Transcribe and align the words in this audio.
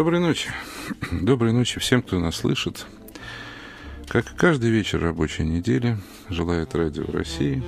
Доброй 0.00 0.20
ночи. 0.20 0.48
Доброй 1.12 1.52
ночи 1.52 1.78
всем, 1.78 2.00
кто 2.00 2.18
нас 2.18 2.36
слышит. 2.36 2.86
Как 4.08 4.34
каждый 4.34 4.70
вечер 4.70 4.98
рабочей 4.98 5.42
недели, 5.42 5.98
желает 6.30 6.74
Радио 6.74 7.04
России, 7.04 7.62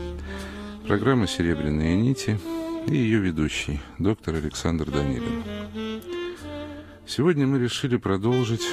программа 0.87 1.27
«Серебряные 1.27 1.95
нити» 1.95 2.41
и 2.87 2.97
ее 2.97 3.19
ведущий, 3.19 3.83
доктор 3.99 4.37
Александр 4.37 4.91
Данилин. 4.91 5.45
Сегодня 7.07 7.47
мы 7.47 7.59
решили 7.59 7.99
продолжить 7.99 8.67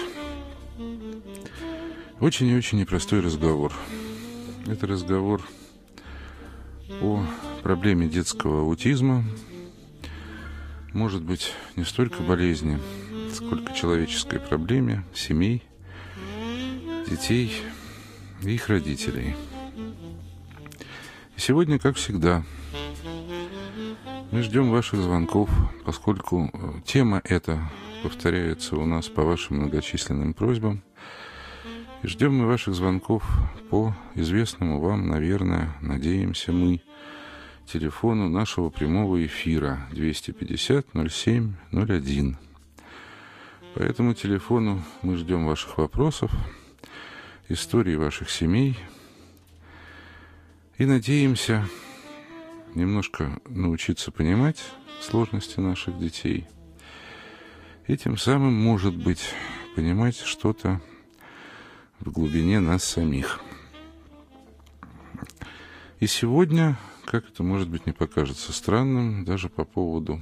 очень 2.21 2.47
и 2.47 2.55
очень 2.55 2.77
непростой 2.77 3.19
разговор. 3.19 3.73
Это 4.67 4.87
разговор 4.87 5.41
о 7.01 7.25
проблеме 7.61 8.07
детского 8.07 8.61
аутизма, 8.61 9.25
может 10.93 11.21
быть, 11.21 11.53
не 11.75 11.83
столько 11.83 12.23
болезни, 12.23 12.79
сколько 13.39 13.73
человеческой 13.73 14.37
проблеме 14.37 15.05
семей, 15.13 15.63
детей 17.09 17.53
и 18.43 18.51
их 18.51 18.67
родителей. 18.67 19.33
И 21.37 21.39
сегодня, 21.39 21.79
как 21.79 21.95
всегда, 21.95 22.43
мы 24.31 24.41
ждем 24.43 24.69
ваших 24.69 24.99
звонков, 24.99 25.49
поскольку 25.85 26.49
э, 26.51 26.81
тема 26.83 27.21
эта 27.23 27.61
повторяется 28.03 28.75
у 28.75 28.85
нас 28.85 29.07
по 29.07 29.23
вашим 29.23 29.59
многочисленным 29.59 30.33
просьбам. 30.33 30.83
И 32.03 32.07
ждем 32.07 32.37
мы 32.37 32.45
ваших 32.45 32.75
звонков 32.75 33.23
по 33.69 33.95
известному 34.15 34.81
вам, 34.81 35.07
наверное, 35.07 35.77
надеемся 35.79 36.51
мы, 36.51 36.81
телефону 37.65 38.27
нашего 38.27 38.69
прямого 38.69 39.25
эфира 39.25 39.87
250 39.93 40.87
07 41.09 41.53
01. 41.71 42.48
По 43.79 43.83
этому 43.83 44.13
телефону 44.13 44.83
мы 45.03 45.15
ждем 45.15 45.45
ваших 45.45 45.77
вопросов, 45.77 46.29
истории 47.47 47.95
ваших 47.95 48.29
семей 48.29 48.77
и 50.77 50.83
надеемся 50.83 51.65
немножко 52.75 53.39
научиться 53.45 54.11
понимать 54.11 54.61
сложности 54.99 55.61
наших 55.61 55.97
детей 55.97 56.45
и 57.87 57.95
тем 57.95 58.17
самым, 58.17 58.53
может 58.53 58.97
быть, 58.97 59.33
понимать 59.77 60.17
что-то 60.17 60.81
в 62.01 62.11
глубине 62.11 62.59
нас 62.59 62.83
самих. 62.83 63.39
И 66.01 66.07
сегодня, 66.07 66.77
как 67.05 67.29
это, 67.29 67.43
может 67.43 67.69
быть, 67.69 67.85
не 67.85 67.93
покажется 67.93 68.51
странным, 68.51 69.23
даже 69.23 69.47
по 69.47 69.63
поводу 69.63 70.21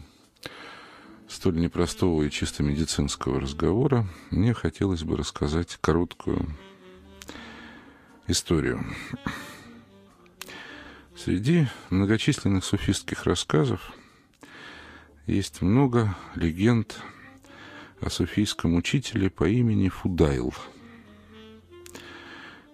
столь 1.28 1.60
непростого 1.60 2.24
и 2.24 2.32
чисто 2.32 2.64
медицинского 2.64 3.40
разговора, 3.40 4.08
мне 4.32 4.54
хотелось 4.54 5.04
бы 5.04 5.18
рассказать 5.18 5.78
короткую 5.82 6.48
историю. 8.28 8.84
Среди 11.16 11.68
многочисленных 11.90 12.64
суфистских 12.64 13.26
рассказов 13.26 13.94
есть 15.26 15.62
много 15.62 16.16
легенд 16.36 17.02
о 18.00 18.10
суфийском 18.10 18.76
учителе 18.76 19.30
по 19.30 19.48
имени 19.48 19.90
Фудайл. 19.90 20.54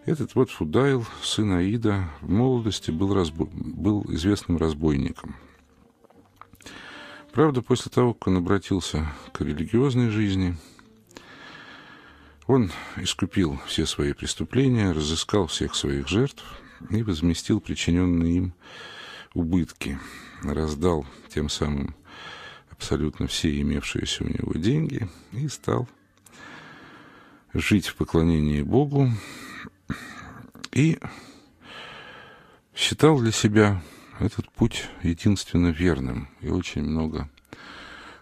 Этот 0.06 0.36
вот 0.36 0.52
Фудайл, 0.52 1.06
сын 1.24 1.54
Аида, 1.54 2.10
в 2.22 2.30
молодости 2.30 2.92
был, 2.92 3.14
разбо... 3.14 3.46
был 3.46 4.04
известным 4.10 4.58
разбойником– 4.58 5.36
Правда, 7.34 7.64
после 7.64 7.90
того, 7.92 8.14
как 8.14 8.28
он 8.28 8.38
обратился 8.38 9.12
к 9.32 9.42
религиозной 9.42 10.10
жизни, 10.10 10.56
он 12.46 12.72
искупил 12.96 13.60
все 13.66 13.88
свои 13.88 14.14
преступления, 14.14 14.92
разыскал 14.92 15.48
всех 15.48 15.74
своих 15.74 16.08
жертв 16.08 16.44
и 16.92 17.02
возместил 17.02 17.60
причиненные 17.60 18.36
им 18.36 18.54
убытки, 19.34 19.98
раздал 20.44 21.08
тем 21.28 21.50
самым 21.50 21.96
абсолютно 22.70 23.26
все 23.26 23.60
имевшиеся 23.62 24.26
у 24.26 24.28
него 24.28 24.54
деньги 24.54 25.10
и 25.32 25.48
стал 25.48 25.90
жить 27.52 27.88
в 27.88 27.96
поклонении 27.96 28.62
Богу. 28.62 29.10
И 30.72 31.00
считал 32.76 33.18
для 33.20 33.32
себя 33.32 33.82
этот 34.20 34.50
путь 34.52 34.90
единственно 35.02 35.68
верным 35.68 36.28
и 36.42 36.50
очень 36.50 36.84
много 36.84 37.30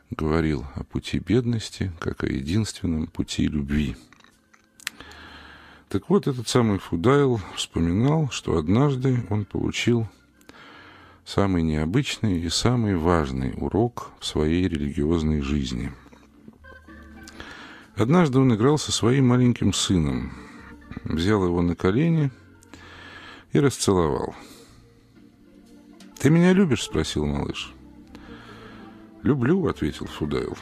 говорил 0.09 0.65
о 0.75 0.83
пути 0.83 1.19
бедности, 1.19 1.91
как 1.99 2.23
о 2.23 2.27
единственном 2.27 3.07
пути 3.07 3.47
любви. 3.47 3.95
Так 5.89 6.09
вот, 6.09 6.27
этот 6.27 6.47
самый 6.47 6.79
Фудайл 6.79 7.41
вспоминал, 7.55 8.29
что 8.29 8.57
однажды 8.57 9.25
он 9.29 9.45
получил 9.45 10.07
самый 11.25 11.63
необычный 11.63 12.41
и 12.41 12.49
самый 12.49 12.95
важный 12.95 13.53
урок 13.57 14.11
в 14.19 14.25
своей 14.25 14.67
религиозной 14.67 15.41
жизни. 15.41 15.91
Однажды 17.95 18.39
он 18.39 18.53
играл 18.55 18.77
со 18.77 18.91
своим 18.91 19.27
маленьким 19.27 19.73
сыном, 19.73 20.33
взял 21.03 21.43
его 21.45 21.61
на 21.61 21.75
колени 21.75 22.31
и 23.51 23.59
расцеловал– 23.59 24.33
«Ты 26.21 26.29
меня 26.29 26.53
любишь?»— 26.53 26.83
спросил 26.83 27.25
малыш. 27.25 27.73
«Люблю»,— 29.23 29.65
ответил 29.67 30.05
Фудайл. 30.05 30.55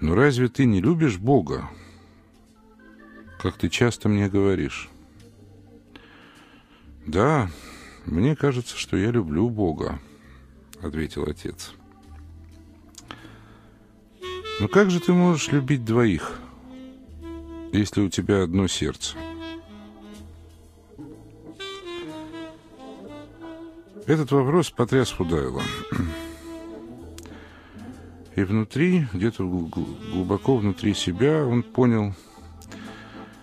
«Но 0.00 0.16
разве 0.16 0.48
ты 0.48 0.64
не 0.64 0.80
любишь 0.80 1.18
Бога, 1.18 1.70
как 3.40 3.56
ты 3.56 3.68
часто 3.68 4.08
мне 4.08 4.28
говоришь?» 4.28 4.90
«Да, 7.06 7.48
мне 8.04 8.34
кажется, 8.34 8.76
что 8.76 8.96
я 8.96 9.12
люблю 9.12 9.48
Бога»,— 9.48 10.00
ответил 10.82 11.22
отец. 11.22 11.72
«Но 14.58 14.66
как 14.66 14.90
же 14.90 14.98
ты 14.98 15.12
можешь 15.12 15.52
любить 15.52 15.84
двоих, 15.84 16.40
если 17.72 18.00
у 18.00 18.08
тебя 18.08 18.42
одно 18.42 18.66
сердце?» 18.66 19.16
Этот 24.06 24.30
вопрос 24.30 24.70
потряс 24.70 25.10
Фудайла. 25.10 25.62
И 28.36 28.42
внутри, 28.44 29.04
где-то 29.12 29.44
глубоко 29.44 30.58
внутри 30.58 30.94
себя, 30.94 31.44
он 31.44 31.64
понял, 31.64 32.14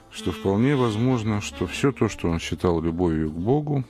что 0.09 0.31
вполне 0.31 0.77
возможно, 0.77 1.41
что 1.41 1.67
все 1.67 1.91
то, 1.91 2.07
что 2.07 2.29
он 2.29 2.39
считал 2.39 2.81
любовью 2.81 3.29
к 3.29 3.33
Богу, 3.33 3.83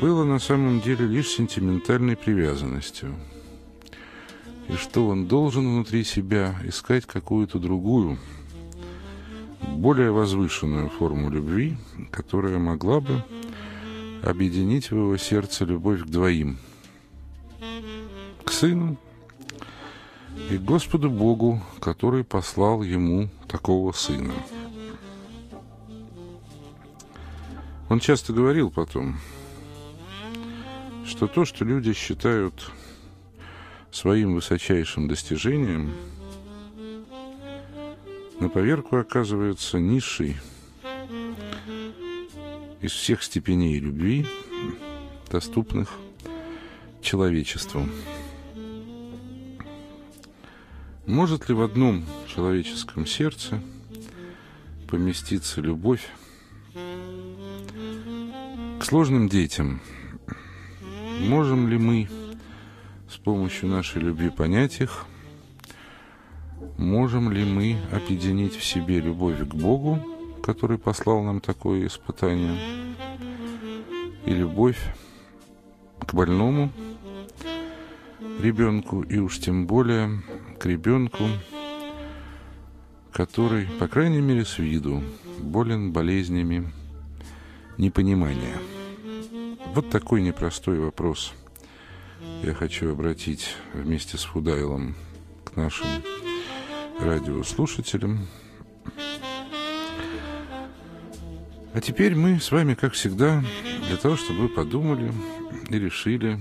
было 0.00 0.24
на 0.24 0.40
самом 0.40 0.80
деле 0.80 1.06
лишь 1.06 1.28
сентиментальной 1.28 2.16
привязанностью. 2.16 3.14
И 4.68 4.72
что 4.72 5.06
он 5.06 5.28
должен 5.28 5.64
внутри 5.64 6.02
себя 6.02 6.56
искать 6.64 7.06
какую-то 7.06 7.60
другую, 7.60 8.18
более 9.60 10.10
возвышенную 10.10 10.88
форму 10.88 11.30
любви, 11.30 11.76
которая 12.10 12.58
могла 12.58 13.00
бы 13.00 13.22
объединить 14.22 14.90
в 14.90 14.96
его 14.96 15.16
сердце 15.16 15.64
любовь 15.64 16.02
к 16.02 16.06
двоим. 16.06 16.58
К 18.44 18.50
Сыну 18.52 18.96
и 20.50 20.56
Господу 20.56 21.10
Богу, 21.10 21.60
который 21.80 22.24
послал 22.24 22.82
ему 22.82 23.28
такого 23.48 23.92
Сына. 23.92 24.34
Он 27.88 28.00
часто 28.00 28.32
говорил 28.32 28.70
потом, 28.70 29.18
что 31.04 31.26
то, 31.26 31.44
что 31.44 31.64
люди 31.64 31.92
считают 31.92 32.70
своим 33.90 34.34
высочайшим 34.34 35.08
достижением, 35.08 35.92
на 38.40 38.48
поверку 38.48 38.96
оказывается 38.96 39.78
низшей 39.78 40.38
из 42.82 42.90
всех 42.90 43.22
степеней 43.22 43.78
любви, 43.78 44.26
доступных 45.30 45.88
человечеству. 47.00 47.88
Может 51.06 51.48
ли 51.48 51.54
в 51.54 51.62
одном 51.62 52.04
человеческом 52.26 53.06
сердце 53.06 53.60
поместиться 54.88 55.60
любовь 55.60 56.08
к 58.80 58.84
сложным 58.84 59.28
детям? 59.28 59.80
Можем 61.20 61.68
ли 61.68 61.78
мы 61.78 62.08
с 63.08 63.16
помощью 63.16 63.68
нашей 63.68 64.02
любви 64.02 64.28
понять 64.28 64.80
их? 64.80 65.06
Можем 66.78 67.30
ли 67.30 67.44
мы 67.44 67.78
объединить 67.92 68.56
в 68.56 68.64
себе 68.64 69.00
любовь 69.00 69.38
к 69.38 69.54
Богу 69.54 70.11
который 70.42 70.78
послал 70.78 71.22
нам 71.22 71.40
такое 71.40 71.86
испытание, 71.86 72.58
и 74.26 74.34
любовь 74.34 74.78
к 76.00 76.14
больному 76.14 76.70
ребенку, 78.40 79.02
и 79.02 79.18
уж 79.18 79.38
тем 79.38 79.66
более 79.66 80.22
к 80.58 80.66
ребенку, 80.66 81.24
который, 83.12 83.66
по 83.78 83.88
крайней 83.88 84.20
мере, 84.20 84.44
с 84.44 84.58
виду 84.58 85.02
болен 85.38 85.92
болезнями 85.92 86.72
непонимания. 87.78 88.56
Вот 89.74 89.90
такой 89.90 90.22
непростой 90.22 90.78
вопрос 90.78 91.32
я 92.42 92.54
хочу 92.54 92.90
обратить 92.90 93.54
вместе 93.72 94.18
с 94.18 94.24
Фудайлом 94.24 94.94
к 95.44 95.56
нашим 95.56 95.86
радиослушателям. 97.00 98.26
А 101.74 101.80
теперь 101.80 102.14
мы 102.14 102.38
с 102.38 102.52
вами, 102.52 102.74
как 102.74 102.92
всегда, 102.92 103.42
для 103.88 103.96
того, 103.96 104.16
чтобы 104.16 104.40
вы 104.40 104.50
подумали 104.50 105.10
и 105.70 105.78
решили, 105.78 106.38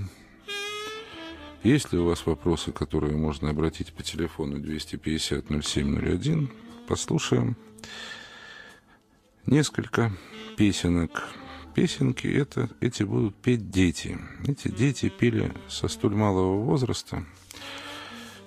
есть 1.64 1.94
ли 1.94 2.00
у 2.00 2.06
вас 2.06 2.26
вопросы, 2.26 2.74
которые 2.74 3.16
можно 3.16 3.50
обратить 3.50 3.94
по 3.94 4.04
телефону 4.04 4.58
250-0701, 4.58 6.50
послушаем 6.86 7.56
несколько 9.46 10.12
песенок. 10.58 11.30
Песенки 11.76 12.28
это, 12.28 12.70
эти 12.82 13.04
будут 13.04 13.34
петь 13.38 13.72
дети. 13.72 14.20
Эти 14.46 14.68
дети 14.68 15.08
пели 15.08 15.54
со 15.70 15.88
столь 15.88 16.16
малого 16.16 16.58
возраста, 16.58 17.24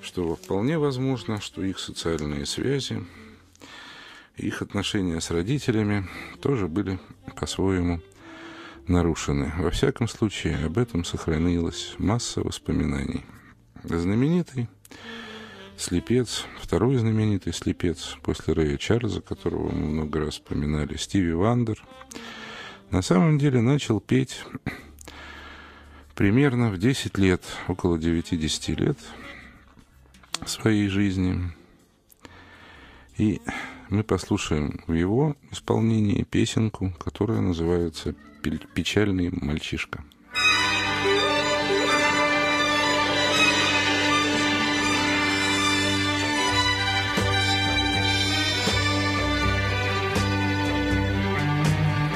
что 0.02 0.36
вполне 0.36 0.78
возможно, 0.78 1.40
что 1.40 1.64
их 1.64 1.78
социальные 1.78 2.44
связи, 2.44 3.02
их 4.36 4.62
отношения 4.62 5.20
с 5.20 5.31
родителями 5.31 6.06
тоже 6.40 6.69
были 6.69 6.98
по-своему 7.36 8.00
нарушены. 8.86 9.52
Во 9.58 9.70
всяком 9.70 10.08
случае, 10.08 10.64
об 10.64 10.78
этом 10.78 11.04
сохранилась 11.04 11.94
масса 11.98 12.42
воспоминаний. 12.42 13.25
Знаменитый 13.82 14.69
слепец, 15.76 16.46
второй 16.60 16.96
знаменитый 16.96 17.52
слепец 17.52 18.16
после 18.22 18.54
Рэя 18.54 18.76
Чарльза, 18.76 19.20
которого 19.20 19.70
мы 19.72 19.86
много 19.86 20.20
раз 20.20 20.34
вспоминали, 20.34 20.96
Стиви 20.96 21.32
Вандер, 21.32 21.84
на 22.90 23.02
самом 23.02 23.38
деле 23.38 23.60
начал 23.60 24.00
петь 24.00 24.44
примерно 26.14 26.70
в 26.70 26.78
10 26.78 27.19
лет, 27.19 27.42
около 27.69 27.96
9-10 27.96 28.75
лет 28.76 28.98
своей 30.46 30.88
жизни. 30.88 31.52
И 33.16 33.40
мы 33.94 34.02
послушаем 34.02 34.81
в 34.88 34.93
его 34.93 35.37
исполнении 35.52 36.25
песенку, 36.25 36.93
которая 36.99 37.41
называется 37.41 38.12
«Печальный 38.75 39.31
мальчишка». 39.31 40.02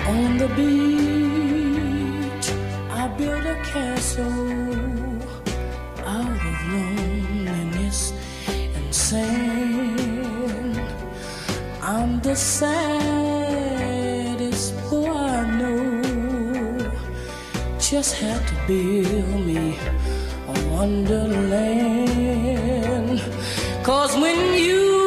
On 0.08 0.36
the 0.36 0.48
beach, 0.56 0.86
I 2.90 3.06
built 3.16 3.46
a 3.46 3.56
castle 3.62 4.25
out 6.04 6.40
of 6.48 6.56
loneliness 6.72 8.12
and 8.48 8.92
sand. 8.92 9.57
The 12.28 12.36
saddest 12.36 13.88
boy 14.90 15.08
I 15.08 15.46
know. 15.56 16.92
Just 17.80 18.16
had 18.16 18.46
to 18.48 18.54
build 18.66 19.46
me 19.46 19.78
a 20.46 20.54
wonderland. 20.69 21.96
Cause 23.82 24.14
when 24.14 24.58
you 24.58 24.97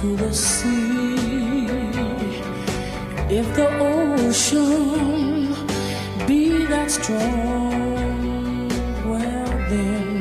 to 0.00 0.16
the 0.16 0.32
sea. 0.32 1.66
If 3.28 3.46
the 3.56 3.68
ocean 3.80 5.54
be 6.26 6.66
that 6.66 6.88
strong, 6.90 8.68
well 9.10 9.48
then 9.70 10.20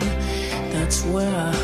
that's 0.71 1.06
where 1.06 1.35
I 1.53 1.56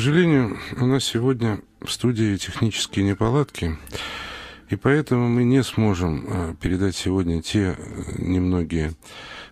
сожалению, 0.00 0.58
у 0.80 0.86
нас 0.86 1.04
сегодня 1.04 1.60
в 1.80 1.88
студии 1.88 2.36
технические 2.36 3.04
неполадки, 3.04 3.78
и 4.68 4.74
поэтому 4.74 5.28
мы 5.28 5.44
не 5.44 5.62
сможем 5.62 6.26
э, 6.26 6.54
передать 6.60 6.96
сегодня 6.96 7.40
те 7.40 7.76
э, 7.78 8.02
немногие, 8.18 8.94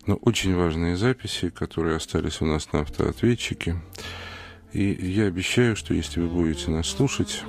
но 0.05 0.17
очень 0.17 0.57
важные 0.57 0.97
записи, 0.97 1.51
которые 1.51 1.95
остались 1.95 2.41
у 2.41 2.47
нас 2.47 2.73
на 2.73 2.81
автоответчике. 2.81 3.77
И 4.73 4.83
я 4.83 5.27
обещаю, 5.27 5.77
что 5.77 5.95
если 5.95 6.19
вы 6.19 6.27
будете 6.27 6.73
нас 6.73 6.89
слушать, 6.89 7.45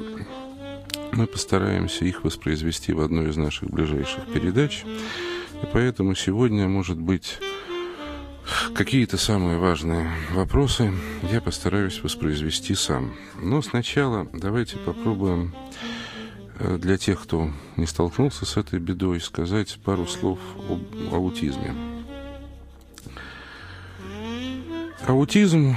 мы 1.13 1.25
постараемся 1.25 2.05
их 2.05 2.23
воспроизвести 2.23 2.93
в 2.93 3.01
одной 3.01 3.31
из 3.31 3.37
наших 3.37 3.71
ближайших 3.71 4.31
передач. 4.31 4.83
И 4.85 5.65
поэтому 5.73 6.13
сегодня, 6.13 6.67
может 6.67 6.99
быть, 6.99 7.39
какие-то 8.73 9.17
самые 9.17 9.57
важные 9.57 10.11
вопросы 10.31 10.91
я 11.31 11.41
постараюсь 11.41 12.01
воспроизвести 12.01 12.75
сам. 12.75 13.13
Но 13.41 13.61
сначала 13.61 14.27
давайте 14.33 14.77
попробуем 14.77 15.53
э, 16.59 16.77
для 16.77 16.97
тех, 16.97 17.21
кто 17.21 17.49
не 17.77 17.85
столкнулся 17.85 18.45
с 18.45 18.57
этой 18.57 18.79
бедой, 18.79 19.19
сказать 19.21 19.77
пару 19.83 20.05
слов 20.07 20.39
об 20.69 20.81
аутизме. 21.13 21.73
Аутизм, 25.07 25.75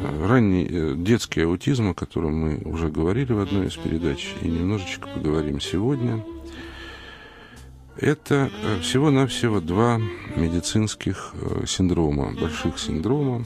э, 0.00 0.26
ранний 0.26 0.66
э, 0.68 0.94
детский 0.96 1.42
аутизм, 1.42 1.90
о 1.90 1.94
котором 1.94 2.34
мы 2.34 2.56
уже 2.64 2.88
говорили 2.88 3.32
в 3.32 3.40
одной 3.40 3.66
из 3.66 3.76
передач 3.76 4.34
и 4.40 4.48
немножечко 4.48 5.08
поговорим 5.08 5.60
сегодня, 5.60 6.24
это 7.96 8.50
э, 8.62 8.80
всего-навсего 8.80 9.60
два 9.60 10.00
медицинских 10.36 11.34
э, 11.34 11.64
синдрома, 11.66 12.32
больших 12.32 12.78
синдрома, 12.78 13.44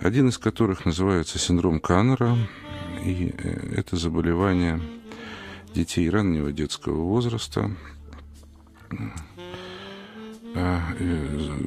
один 0.00 0.28
из 0.28 0.38
которых 0.38 0.84
называется 0.84 1.38
синдром 1.38 1.80
Каннера, 1.80 2.36
и 3.04 3.34
э, 3.36 3.74
это 3.76 3.96
заболевание 3.96 4.80
детей 5.74 6.08
раннего 6.08 6.52
детского 6.52 7.02
возраста 7.02 7.70
а, 10.54 10.80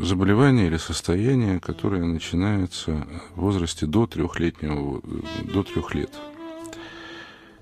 заболевание 0.01 0.65
или 0.65 0.77
состояние, 0.77 1.59
которое 1.59 2.03
начинается 2.03 3.05
в 3.35 3.41
возрасте 3.41 3.85
до 3.85 4.07
трехлетнего, 4.07 5.01
до 5.43 5.61
трех 5.61 5.93
лет. 5.93 6.09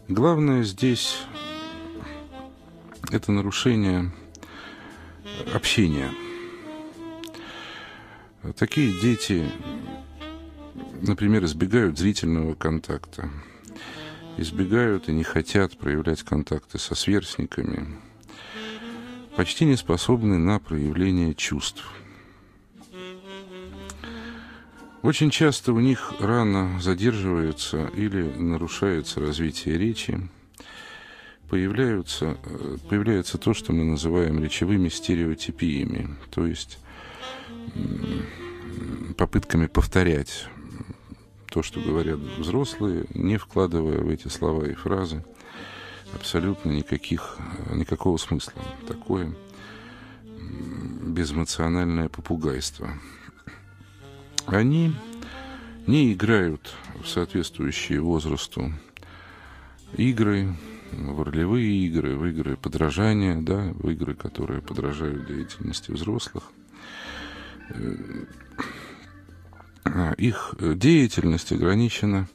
Главное 0.08 0.64
здесь 0.64 1.26
это 3.12 3.32
нарушение 3.32 4.12
общения. 5.54 6.12
Такие 8.58 9.00
дети, 9.02 9.50
например, 11.02 11.44
избегают 11.46 11.98
зрительного 11.98 12.54
контакта, 12.56 13.30
избегают 14.38 15.10
и 15.10 15.14
не 15.14 15.24
хотят 15.24 15.78
проявлять 15.78 16.24
контакты 16.24 16.80
со 16.80 16.96
сверстниками, 16.96 17.98
почти 19.36 19.66
не 19.66 19.76
способны 19.76 20.38
на 20.38 20.60
проявление 20.60 21.34
чувств. 21.34 21.86
Очень 25.02 25.30
часто 25.30 25.74
у 25.74 25.80
них 25.80 26.14
рано 26.20 26.80
задерживается 26.82 27.88
или 27.96 28.24
нарушается 28.24 29.20
развитие 29.20 29.78
речи, 29.78 30.20
появляются, 31.50 32.38
э, 32.44 32.78
появляется 32.90 33.38
то, 33.38 33.54
что 33.54 33.74
мы 33.74 33.84
называем 33.84 34.44
речевыми 34.44 34.90
стереотипиями, 34.90 36.16
то 36.30 36.46
есть 36.46 36.80
попытками 39.18 39.68
повторять 39.68 40.48
то, 41.50 41.64
что 41.64 41.80
говорят 41.80 42.20
взрослые, 42.20 43.06
не 43.14 43.38
вкладывая 43.38 44.00
в 44.00 44.10
эти 44.10 44.28
слова 44.28 44.66
и 44.66 44.74
фразы 44.74 45.24
абсолютно 46.14 46.72
никаких, 46.72 47.38
никакого 47.74 48.18
смысла. 48.18 48.62
Такое 48.88 49.34
безэмоциональное 51.02 52.10
попугайство. 52.10 52.90
Они 54.46 54.94
не 55.88 56.14
играют 56.14 56.74
в 57.02 57.08
соответствующие 57.08 58.02
возрасту 58.02 58.72
игры, 59.96 60.56
в 60.92 61.24
ролевые 61.24 61.86
игры, 61.86 62.16
в 62.16 62.26
игры 62.26 62.58
подражания, 62.58 63.40
да, 63.42 63.72
в 63.74 63.90
игры, 63.90 64.16
которые 64.16 64.62
подражают 64.62 65.28
деятельности 65.28 65.92
взрослых. 65.92 66.52
Э, 67.70 68.26
их 70.18 70.56
деятельность 70.60 71.52
ограничена 71.52 72.28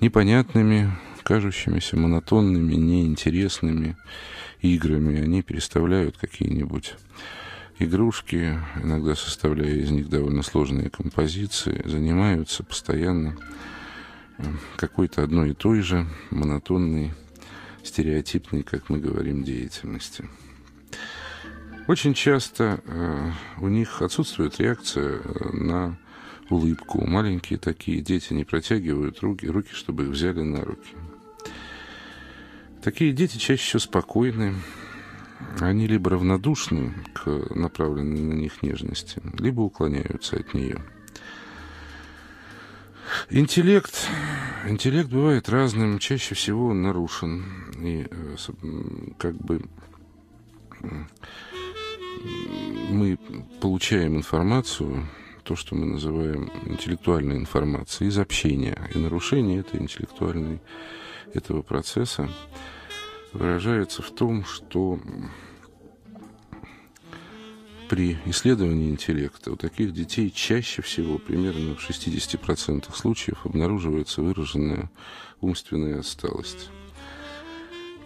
непонятными, 0.00 0.92
кажущимися 1.22 1.96
монотонными, 1.96 2.74
неинтересными 2.74 3.96
играми. 4.62 5.20
Они 5.20 5.42
переставляют 5.42 6.16
какие-нибудь 6.16 6.94
игрушки, 7.78 8.58
иногда 8.82 9.14
составляя 9.14 9.74
из 9.74 9.90
них 9.90 10.08
довольно 10.08 10.42
сложные 10.42 10.90
композиции, 10.90 11.82
занимаются 11.84 12.64
постоянно 12.64 13.36
э, 14.38 14.44
какой-то 14.76 15.22
одной 15.22 15.50
и 15.50 15.54
той 15.54 15.80
же 15.80 16.06
монотонной, 16.30 17.12
стереотипной, 17.82 18.62
как 18.62 18.88
мы 18.88 18.98
говорим, 18.98 19.44
деятельности. 19.44 20.24
Очень 21.86 22.12
часто 22.12 22.80
э, 22.84 23.30
у 23.60 23.68
них 23.68 24.02
отсутствует 24.02 24.60
реакция 24.60 25.20
э, 25.24 25.48
на 25.52 25.98
улыбку. 26.50 27.06
Маленькие 27.06 27.58
такие 27.58 28.02
дети 28.02 28.32
не 28.34 28.44
протягивают 28.44 29.20
руки, 29.20 29.46
руки, 29.46 29.70
чтобы 29.72 30.04
их 30.04 30.10
взяли 30.10 30.42
на 30.42 30.62
руки. 30.62 30.94
Такие 32.82 33.12
дети 33.12 33.38
чаще 33.38 33.62
всего 33.62 33.80
спокойны, 33.80 34.54
они 35.60 35.86
либо 35.86 36.10
равнодушны 36.10 36.94
к 37.14 37.26
направленной 37.54 38.20
на 38.20 38.34
них 38.34 38.62
нежности, 38.62 39.20
либо 39.38 39.62
уклоняются 39.62 40.36
от 40.36 40.54
нее. 40.54 40.82
Интеллект, 43.30 44.08
интеллект 44.66 45.08
бывает 45.08 45.48
разным, 45.48 45.98
чаще 45.98 46.34
всего 46.34 46.68
он 46.68 46.82
нарушен. 46.82 47.44
И 47.80 48.06
э, 48.10 48.36
как 49.18 49.34
бы 49.36 49.62
мы 52.90 53.18
получаем 53.60 54.16
информацию, 54.16 55.06
то, 55.42 55.56
что 55.56 55.74
мы 55.74 55.86
называем 55.86 56.50
интеллектуальной 56.66 57.36
информацией, 57.36 58.10
из 58.10 58.18
общения. 58.18 58.78
И 58.94 58.98
нарушение 58.98 59.60
этой 59.60 59.80
интеллектуальной, 59.80 60.60
этого 61.34 61.62
процесса 61.62 62.28
выражается 63.32 64.02
в 64.02 64.10
том, 64.10 64.44
что 64.44 64.98
при 67.88 68.18
исследовании 68.26 68.90
интеллекта 68.90 69.52
у 69.52 69.56
таких 69.56 69.92
детей 69.92 70.30
чаще 70.30 70.82
всего, 70.82 71.18
примерно 71.18 71.74
в 71.74 71.90
60% 71.90 72.94
случаев, 72.94 73.44
обнаруживается 73.44 74.22
выраженная 74.22 74.90
умственная 75.40 76.00
отсталость. 76.00 76.70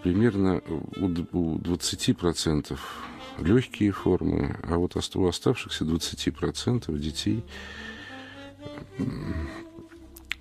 Примерно 0.03 0.63
у 0.97 1.09
20% 1.09 2.79
легкие 3.41 3.93
формы, 3.93 4.59
а 4.63 4.77
вот 4.77 4.97
у 4.97 5.27
оставшихся 5.27 5.85
20% 5.85 6.99
детей 6.99 7.45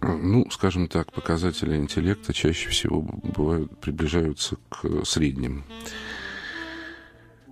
ну, 0.01 0.49
скажем 0.49 0.87
так, 0.87 1.11
показатели 1.13 1.75
интеллекта 1.75 2.33
чаще 2.33 2.69
всего 2.69 3.01
бывают, 3.01 3.79
приближаются 3.79 4.57
к 4.69 5.05
средним. 5.05 5.63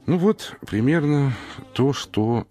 Ну 0.10 0.18
вот, 0.18 0.56
примерно 0.66 1.34
то, 1.74 1.94
что 1.94 2.48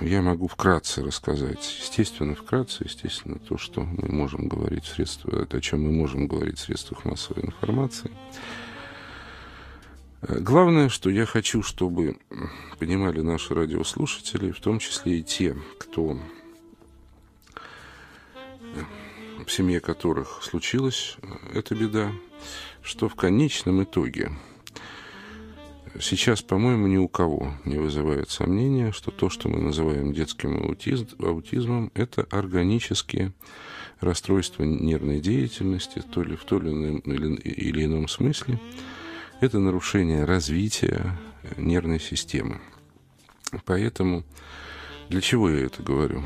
я 0.00 0.22
могу 0.22 0.48
вкратце 0.48 1.04
рассказать. 1.04 1.58
Естественно, 1.82 2.34
вкратце, 2.34 2.84
естественно, 2.84 3.38
то, 3.38 3.58
что 3.58 3.82
мы 3.82 4.08
можем 4.08 4.48
говорить 4.48 4.84
в 4.84 4.94
средствах, 4.94 5.52
о 5.52 5.60
чем 5.60 5.82
мы 5.82 5.92
можем 5.92 6.26
говорить 6.26 6.56
в 6.56 6.62
средствах 6.62 7.04
массовой 7.04 7.44
информации. 7.44 8.10
Главное, 10.22 10.88
что 10.88 11.10
я 11.10 11.26
хочу, 11.26 11.62
чтобы 11.62 12.16
понимали 12.78 13.20
наши 13.20 13.52
радиослушатели, 13.52 14.50
в 14.50 14.60
том 14.60 14.78
числе 14.78 15.18
и 15.18 15.22
те, 15.22 15.54
кто 15.78 16.18
в 19.44 19.52
семье 19.52 19.80
которых 19.80 20.42
случилась 20.42 21.18
э, 21.20 21.58
эта 21.58 21.74
беда, 21.74 22.12
что 22.80 23.10
в 23.10 23.14
конечном 23.14 23.82
итоге 23.82 24.30
сейчас, 26.00 26.42
по-моему, 26.42 26.86
ни 26.86 26.96
у 26.96 27.08
кого 27.08 27.54
не 27.64 27.78
вызывает 27.78 28.30
сомнения, 28.30 28.92
что 28.92 29.10
то, 29.10 29.30
что 29.30 29.48
мы 29.48 29.58
называем 29.58 30.12
детским 30.12 30.56
аутизм, 30.56 31.08
аутизмом, 31.18 31.90
это 31.94 32.22
органические 32.30 33.32
расстройства 34.00 34.64
нервной 34.64 35.20
деятельности, 35.20 36.02
то 36.12 36.22
ли 36.22 36.36
в 36.36 36.44
том 36.44 36.66
или, 36.66 37.34
или 37.36 37.84
ином 37.84 38.08
смысле. 38.08 38.60
Это 39.40 39.58
нарушение 39.58 40.24
развития 40.24 41.18
нервной 41.56 42.00
системы. 42.00 42.60
Поэтому 43.64 44.24
для 45.08 45.20
чего 45.20 45.50
я 45.50 45.66
это 45.66 45.82
говорю? 45.82 46.24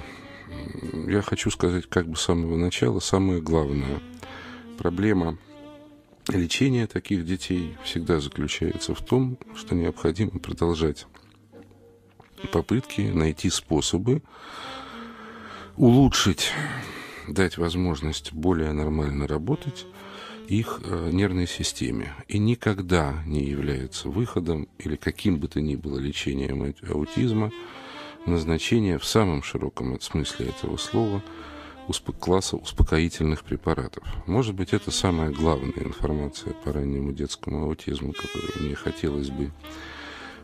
я 1.06 1.22
хочу 1.22 1.50
сказать 1.50 1.86
как 1.86 2.08
бы 2.08 2.16
с 2.16 2.22
самого 2.22 2.56
начала 2.56 3.00
самое 3.00 3.40
главное. 3.40 4.00
Проблема 4.78 5.38
лечения 6.36 6.86
таких 6.86 7.24
детей 7.24 7.76
всегда 7.84 8.20
заключается 8.20 8.94
в 8.94 9.00
том, 9.00 9.38
что 9.54 9.74
необходимо 9.74 10.38
продолжать 10.38 11.06
попытки 12.52 13.02
найти 13.02 13.50
способы 13.50 14.22
улучшить, 15.76 16.52
дать 17.28 17.58
возможность 17.58 18.32
более 18.32 18.72
нормально 18.72 19.26
работать 19.26 19.86
их 20.48 20.80
э, 20.84 21.10
нервной 21.12 21.46
системе. 21.46 22.14
И 22.26 22.38
никогда 22.38 23.22
не 23.26 23.44
является 23.44 24.08
выходом 24.08 24.68
или 24.78 24.96
каким 24.96 25.38
бы 25.38 25.48
то 25.48 25.60
ни 25.60 25.76
было 25.76 25.98
лечением 25.98 26.74
аутизма– 26.88 27.52
назначение 28.28 28.98
в 28.98 29.04
самом 29.04 29.42
широком 29.42 30.00
смысле 30.00 30.48
этого 30.48 30.76
слова 30.76 31.22
класса 32.18 32.56
успокоительных 32.56 33.44
препаратов. 33.44 34.04
Может 34.26 34.54
быть, 34.54 34.72
это 34.72 34.90
самая 34.90 35.30
главная 35.30 35.72
информация 35.76 36.52
по 36.52 36.72
раннему 36.72 37.12
детскому 37.12 37.64
аутизму, 37.64 38.12
которую 38.12 38.66
мне 38.66 38.74
хотелось 38.74 39.30
бы 39.30 39.50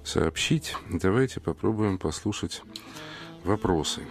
сообщить. 0.02 0.76
Давайте 0.90 1.40
попробуем 1.40 1.98
послушать 1.98 2.62
вопросы. 3.44 4.02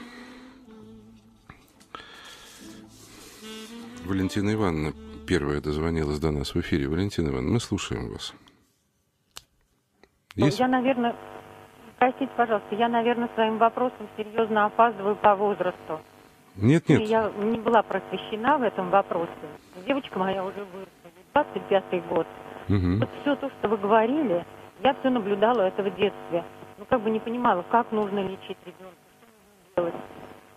Валентина 4.06 4.54
Ивановна 4.54 4.94
первая 5.28 5.62
дозвонилась 5.62 6.20
до 6.20 6.32
нас 6.32 6.54
в 6.54 6.60
эфире. 6.60 6.88
Валентина 6.88 7.30
Ивановна, 7.30 7.54
мы 7.54 7.60
слушаем 7.60 8.12
вас. 8.12 8.34
Есть? 10.36 10.60
Я, 10.60 10.68
наверное, 10.68 11.16
Простите, 12.04 12.34
пожалуйста, 12.36 12.76
я, 12.76 12.90
наверное, 12.90 13.30
своим 13.34 13.58
вопросом 13.58 14.10
серьезно 14.18 14.66
опаздываю 14.66 15.16
по 15.16 15.36
возрасту. 15.36 16.02
Нет, 16.56 16.88
нет. 16.88 17.02
Я 17.02 17.32
не 17.38 17.58
была 17.58 17.82
просвещена 17.82 18.58
в 18.58 18.64
этом 18.64 18.90
вопросе. 18.90 19.32
Девочка 19.88 20.20
моя 20.20 20.44
уже 20.44 20.66
выросла, 20.66 20.90
25-й 21.34 22.00
год. 22.10 22.28
Мгм. 22.68 23.00
Вот 23.00 23.10
все 23.22 23.36
то, 23.36 23.50
что 23.50 23.68
вы 23.68 23.78
говорили, 23.78 24.46
я 24.84 24.94
все 24.96 25.10
наблюдала 25.10 25.62
это 25.62 25.82
в 25.84 25.96
детстве. 25.96 26.44
Ну, 26.78 26.86
как 26.90 27.02
бы 27.02 27.10
не 27.10 27.20
понимала, 27.20 27.64
как 27.72 27.92
нужно 27.92 28.20
лечить 28.20 28.58
ребенка, 28.66 28.96
что 29.74 29.82
нужно 29.82 29.92
делать. 29.92 30.04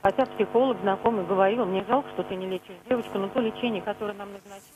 Хотя 0.03 0.27
психолог 0.27 0.79
знакомый 0.83 1.25
говорил, 1.25 1.65
мне 1.65 1.85
жалко, 1.89 2.09
что 2.11 2.23
ты 2.23 2.37
не 2.37 2.47
лечишь 2.47 2.77
девочку, 2.89 3.19
но 3.19 3.29
то 3.29 3.41
лечение, 3.41 3.83
которое 3.83 4.13
нам 4.13 4.29
назначили, 4.33 4.73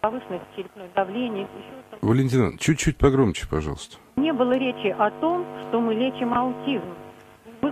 повышенное 0.00 0.40
черепное 0.56 0.88
давление, 0.94 1.42
еще 1.42 1.82
что-то. 1.90 2.06
Валентин 2.06 2.40
Иванович, 2.40 2.60
чуть-чуть 2.60 2.96
погромче, 2.96 3.46
пожалуйста. 3.48 3.98
Не 4.16 4.32
было 4.32 4.52
речи 4.52 4.88
о 4.88 5.10
том, 5.10 5.44
что 5.68 5.80
мы 5.80 5.94
лечим 5.94 6.32
аутизм. 6.32 6.94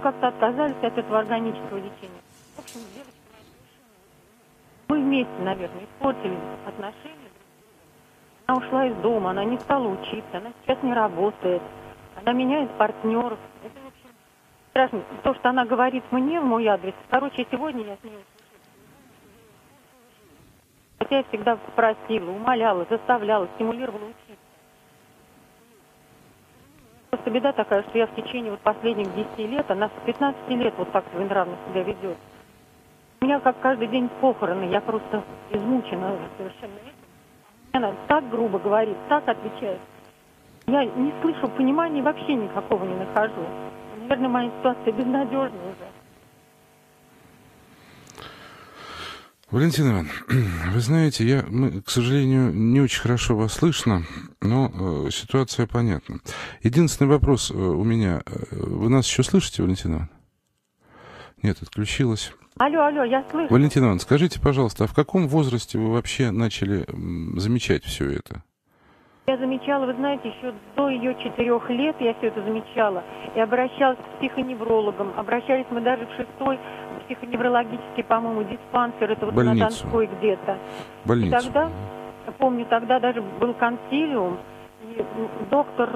Как-то 0.02 0.28
отказались 0.28 0.82
от 0.82 0.98
этого 0.98 1.20
органического 1.20 1.76
лечения. 1.76 2.22
В 2.56 2.58
общем, 2.58 2.80
девочка 2.92 3.12
мы 4.88 4.98
вместе, 5.00 5.32
наверное, 5.38 5.84
испортили 5.84 6.36
отношения. 6.66 7.30
Она 8.46 8.58
ушла 8.58 8.86
из 8.86 8.96
дома, 8.96 9.30
она 9.30 9.44
не 9.44 9.58
стала 9.58 9.88
учиться, 9.88 10.38
она 10.38 10.50
сейчас 10.62 10.82
не 10.82 10.92
работает, 10.92 11.62
она 12.20 12.32
меняет 12.32 12.70
партнеров. 12.72 13.38
Это, 13.62 13.74
в 13.78 13.86
общем, 13.86 14.10
страшно. 14.70 15.02
То, 15.22 15.34
что 15.34 15.48
она 15.48 15.64
говорит 15.64 16.04
мне 16.10 16.40
в 16.40 16.44
мой 16.44 16.66
адрес, 16.66 16.94
короче, 17.08 17.46
сегодня 17.50 17.84
я 17.84 17.96
с 17.96 18.04
ней 18.04 18.18
Хотя 20.98 21.16
я 21.18 21.24
всегда 21.24 21.56
просила, 21.74 22.30
умоляла, 22.30 22.86
заставляла, 22.90 23.48
стимулировала 23.54 24.04
учиться. 24.04 24.21
Просто 27.12 27.30
беда 27.30 27.52
такая, 27.52 27.82
что 27.82 27.98
я 27.98 28.06
в 28.06 28.14
течение 28.14 28.52
вот 28.52 28.60
последних 28.60 29.14
10 29.14 29.38
лет, 29.50 29.70
она 29.70 29.88
с 29.88 30.06
15 30.06 30.48
лет 30.48 30.72
вот 30.78 30.90
так 30.92 31.04
своенравно 31.12 31.54
себя 31.68 31.82
ведет. 31.82 32.16
У 33.20 33.26
меня 33.26 33.38
как 33.38 33.60
каждый 33.60 33.88
день 33.88 34.08
похороны, 34.22 34.64
я 34.70 34.80
просто 34.80 35.22
измучена 35.50 36.16
совершенно. 36.38 36.72
Она 37.72 37.92
так 38.08 38.30
грубо 38.30 38.58
говорит, 38.58 38.96
так 39.10 39.28
отвечает. 39.28 39.78
Я 40.66 40.86
не 40.86 41.12
слышу 41.20 41.48
понимания, 41.48 42.00
вообще 42.00 42.32
никакого 42.32 42.82
не 42.86 42.94
нахожу. 42.94 43.44
Наверное, 44.00 44.28
моя 44.30 44.50
ситуация 44.58 44.92
безнадежна 44.94 45.58
уже. 45.68 45.81
Валентин 49.52 49.92
Иван, 49.92 50.08
вы 50.72 50.80
знаете, 50.80 51.24
я, 51.24 51.44
мы, 51.46 51.82
к 51.82 51.90
сожалению, 51.90 52.54
не 52.54 52.80
очень 52.80 53.02
хорошо 53.02 53.36
вас 53.36 53.52
слышно, 53.52 54.02
но 54.40 54.70
э, 55.06 55.10
ситуация 55.10 55.66
понятна. 55.66 56.20
Единственный 56.62 57.08
вопрос 57.08 57.50
э, 57.50 57.54
у 57.54 57.84
меня. 57.84 58.22
э, 58.24 58.30
Вы 58.50 58.88
нас 58.88 59.06
еще 59.06 59.22
слышите, 59.22 59.62
Валентин 59.62 59.92
Иван? 59.92 60.08
Нет, 61.42 61.58
отключилась. 61.60 62.32
Алло, 62.56 62.86
алло, 62.86 63.04
я 63.04 63.24
слышу. 63.30 63.52
Валентин 63.52 63.84
Иван, 63.84 64.00
скажите, 64.00 64.40
пожалуйста, 64.40 64.84
а 64.84 64.86
в 64.86 64.94
каком 64.94 65.28
возрасте 65.28 65.78
вы 65.78 65.92
вообще 65.92 66.30
начали 66.30 66.86
замечать 67.38 67.84
все 67.84 68.10
это? 68.10 68.42
Я 69.26 69.36
замечала, 69.38 69.86
вы 69.86 69.94
знаете, 69.94 70.30
еще 70.30 70.52
до 70.76 70.88
ее 70.88 71.14
четырех 71.22 71.70
лет 71.70 71.94
я 72.00 72.12
все 72.14 72.26
это 72.26 72.42
замечала. 72.42 73.04
И 73.36 73.40
обращалась 73.40 73.98
к 73.98 74.18
психоневрологам. 74.18 75.12
Обращались 75.16 75.66
мы 75.70 75.80
даже 75.80 76.06
в 76.06 76.10
шестой 76.16 76.58
психоневрологический, 77.02 78.04
по-моему, 78.04 78.44
диспансер. 78.44 79.10
Это 79.10 79.26
вот 79.26 79.34
на 79.34 79.44
Больницу. 79.44 79.68
Донской 79.68 80.06
где-то. 80.06 80.58
И 81.04 81.08
Больницу. 81.08 81.42
тогда, 81.42 81.70
я 82.26 82.32
помню, 82.32 82.66
тогда 82.66 83.00
даже 83.00 83.22
был 83.22 83.54
консилиум, 83.54 84.38
и 84.82 85.04
доктор, 85.50 85.90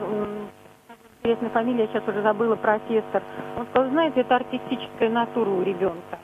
интересная 1.22 1.50
фамилия, 1.50 1.84
я 1.84 1.88
сейчас 1.88 2.08
уже 2.08 2.22
забыла, 2.22 2.56
профессор, 2.56 3.22
он 3.56 3.66
сказал, 3.66 3.90
знаете, 3.90 4.20
это 4.20 4.36
артистическая 4.36 5.10
натура 5.10 5.50
у 5.50 5.62
ребенка. 5.62 6.18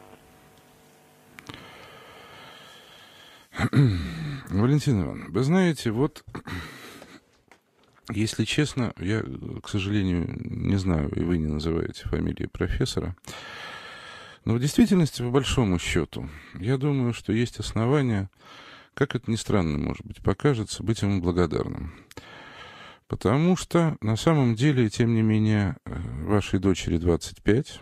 Валентин 4.49 5.03
Иванович, 5.03 5.29
вы 5.29 5.43
знаете, 5.43 5.91
вот, 5.91 6.25
если 8.11 8.45
честно, 8.45 8.93
я, 8.99 9.23
к 9.63 9.69
сожалению, 9.69 10.27
не 10.29 10.77
знаю, 10.77 11.11
и 11.11 11.23
вы 11.23 11.39
не 11.39 11.47
называете 11.47 12.09
фамилии 12.09 12.47
профессора, 12.47 13.15
но 14.45 14.55
в 14.55 14.61
действительности, 14.61 15.23
по 15.23 15.31
большому 15.31 15.79
счету, 15.79 16.29
я 16.55 16.77
думаю, 16.77 17.13
что 17.13 17.33
есть 17.33 17.59
основания, 17.59 18.31
как 18.95 19.15
это 19.15 19.31
ни 19.31 19.37
странно, 19.37 19.79
может 19.79 20.05
быть, 20.05 20.23
покажется, 20.23 20.83
быть 20.83 21.03
ему 21.03 21.21
благодарным. 21.21 21.95
Потому 23.07 23.57
что, 23.57 23.97
на 24.01 24.17
самом 24.17 24.55
деле, 24.55 24.89
тем 24.89 25.15
не 25.15 25.23
менее, 25.23 25.77
э, 25.85 25.95
вашей 26.25 26.59
дочери 26.59 26.97
25, 26.97 27.81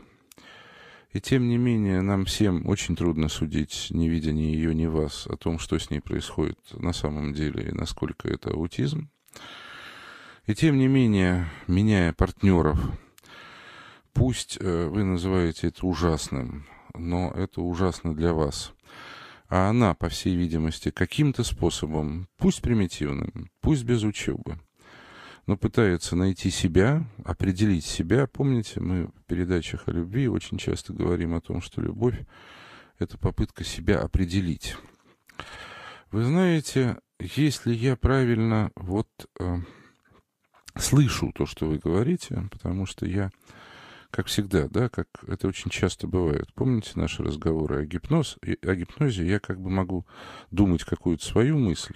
и 1.12 1.20
тем 1.20 1.48
не 1.48 1.56
менее, 1.56 2.02
нам 2.02 2.24
всем 2.24 2.66
очень 2.68 2.94
трудно 2.94 3.28
судить, 3.28 3.88
не 3.90 4.08
видя 4.08 4.32
ни 4.32 4.42
ее, 4.42 4.74
ни 4.74 4.86
вас, 4.86 5.26
о 5.26 5.36
том, 5.36 5.58
что 5.58 5.78
с 5.78 5.90
ней 5.90 6.00
происходит 6.00 6.58
на 6.72 6.92
самом 6.92 7.32
деле 7.32 7.68
и 7.68 7.72
насколько 7.72 8.28
это 8.28 8.50
аутизм. 8.50 9.10
И 10.46 10.54
тем 10.54 10.78
не 10.78 10.88
менее, 10.88 11.48
меняя 11.66 12.12
партнеров, 12.12 12.78
пусть 14.12 14.58
э, 14.60 14.86
вы 14.86 15.04
называете 15.04 15.68
это 15.68 15.86
ужасным, 15.86 16.66
но 16.94 17.30
это 17.30 17.60
ужасно 17.60 18.14
для 18.14 18.32
вас. 18.32 18.72
А 19.48 19.68
она, 19.68 19.94
по 19.94 20.08
всей 20.08 20.36
видимости, 20.36 20.90
каким-то 20.90 21.42
способом, 21.42 22.28
пусть 22.38 22.62
примитивным, 22.62 23.50
пусть 23.60 23.84
без 23.84 24.04
учебы, 24.04 24.60
но 25.46 25.56
пытается 25.56 26.14
найти 26.14 26.50
себя, 26.50 27.04
определить 27.24 27.84
себя. 27.84 28.28
Помните, 28.28 28.80
мы 28.80 29.06
в 29.06 29.24
передачах 29.26 29.88
о 29.88 29.92
любви 29.92 30.28
очень 30.28 30.58
часто 30.58 30.92
говорим 30.92 31.34
о 31.34 31.40
том, 31.40 31.60
что 31.60 31.80
любовь— 31.80 32.20
это 33.00 33.18
попытка 33.18 33.64
себя 33.64 34.00
определить. 34.00 34.76
Вы 36.12 36.24
знаете, 36.24 36.98
если 37.18 37.74
я 37.74 37.96
правильно 37.96 38.70
вот 38.76 39.08
э, 39.38 39.58
слышу 40.76 41.32
то, 41.34 41.46
что 41.46 41.66
вы 41.66 41.78
говорите, 41.78 42.48
потому 42.50 42.86
что 42.86 43.06
я, 43.06 43.30
как 44.10 44.26
всегда, 44.26 44.68
да, 44.68 44.88
как 44.88 45.08
это 45.26 45.48
очень 45.48 45.70
часто 45.70 46.06
бывает. 46.06 46.52
Помните 46.54 46.92
наши 46.94 47.22
разговоры 47.22 47.82
о, 47.82 47.86
гипноз, 47.86 48.38
о 48.42 48.74
гипнозе? 48.74 49.26
Я 49.26 49.38
как 49.38 49.60
бы 49.60 49.70
могу 49.70 50.06
думать 50.50 50.84
какую-то 50.84 51.24
свою 51.24 51.58
мысль. 51.58 51.94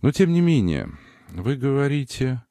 Но 0.00 0.10
тем 0.10 0.32
не 0.32 0.40
менее, 0.40 0.90
вы 1.28 1.56
говорите, 1.56 2.42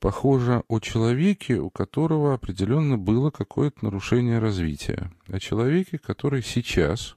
похоже, 0.00 0.64
о 0.68 0.80
человеке, 0.80 1.58
у 1.58 1.70
которого 1.70 2.34
определенно 2.34 2.98
было 2.98 3.30
какое-то 3.30 3.84
нарушение 3.84 4.40
развития. 4.40 5.12
О 5.28 5.38
человеке, 5.38 5.98
который 5.98 6.42
сейчас, 6.42 7.16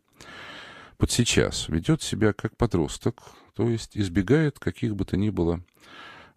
вот 0.99 1.09
сейчас, 1.11 1.67
ведет 1.67 2.03
себя 2.03 2.31
как 2.31 2.55
подросток, 2.57 3.23
то 3.55 3.67
есть 3.67 3.97
избегает 3.97 4.59
каких 4.59 4.95
бы 4.95 5.03
то 5.03 5.17
ни 5.17 5.29
было 5.29 5.61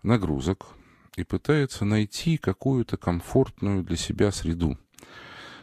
нагрузок 0.02 0.68
и 1.18 1.24
пытается 1.24 1.84
найти 1.84 2.36
какую-то 2.36 2.96
комфортную 2.96 3.82
для 3.82 3.96
себя 3.96 4.30
среду. 4.30 4.78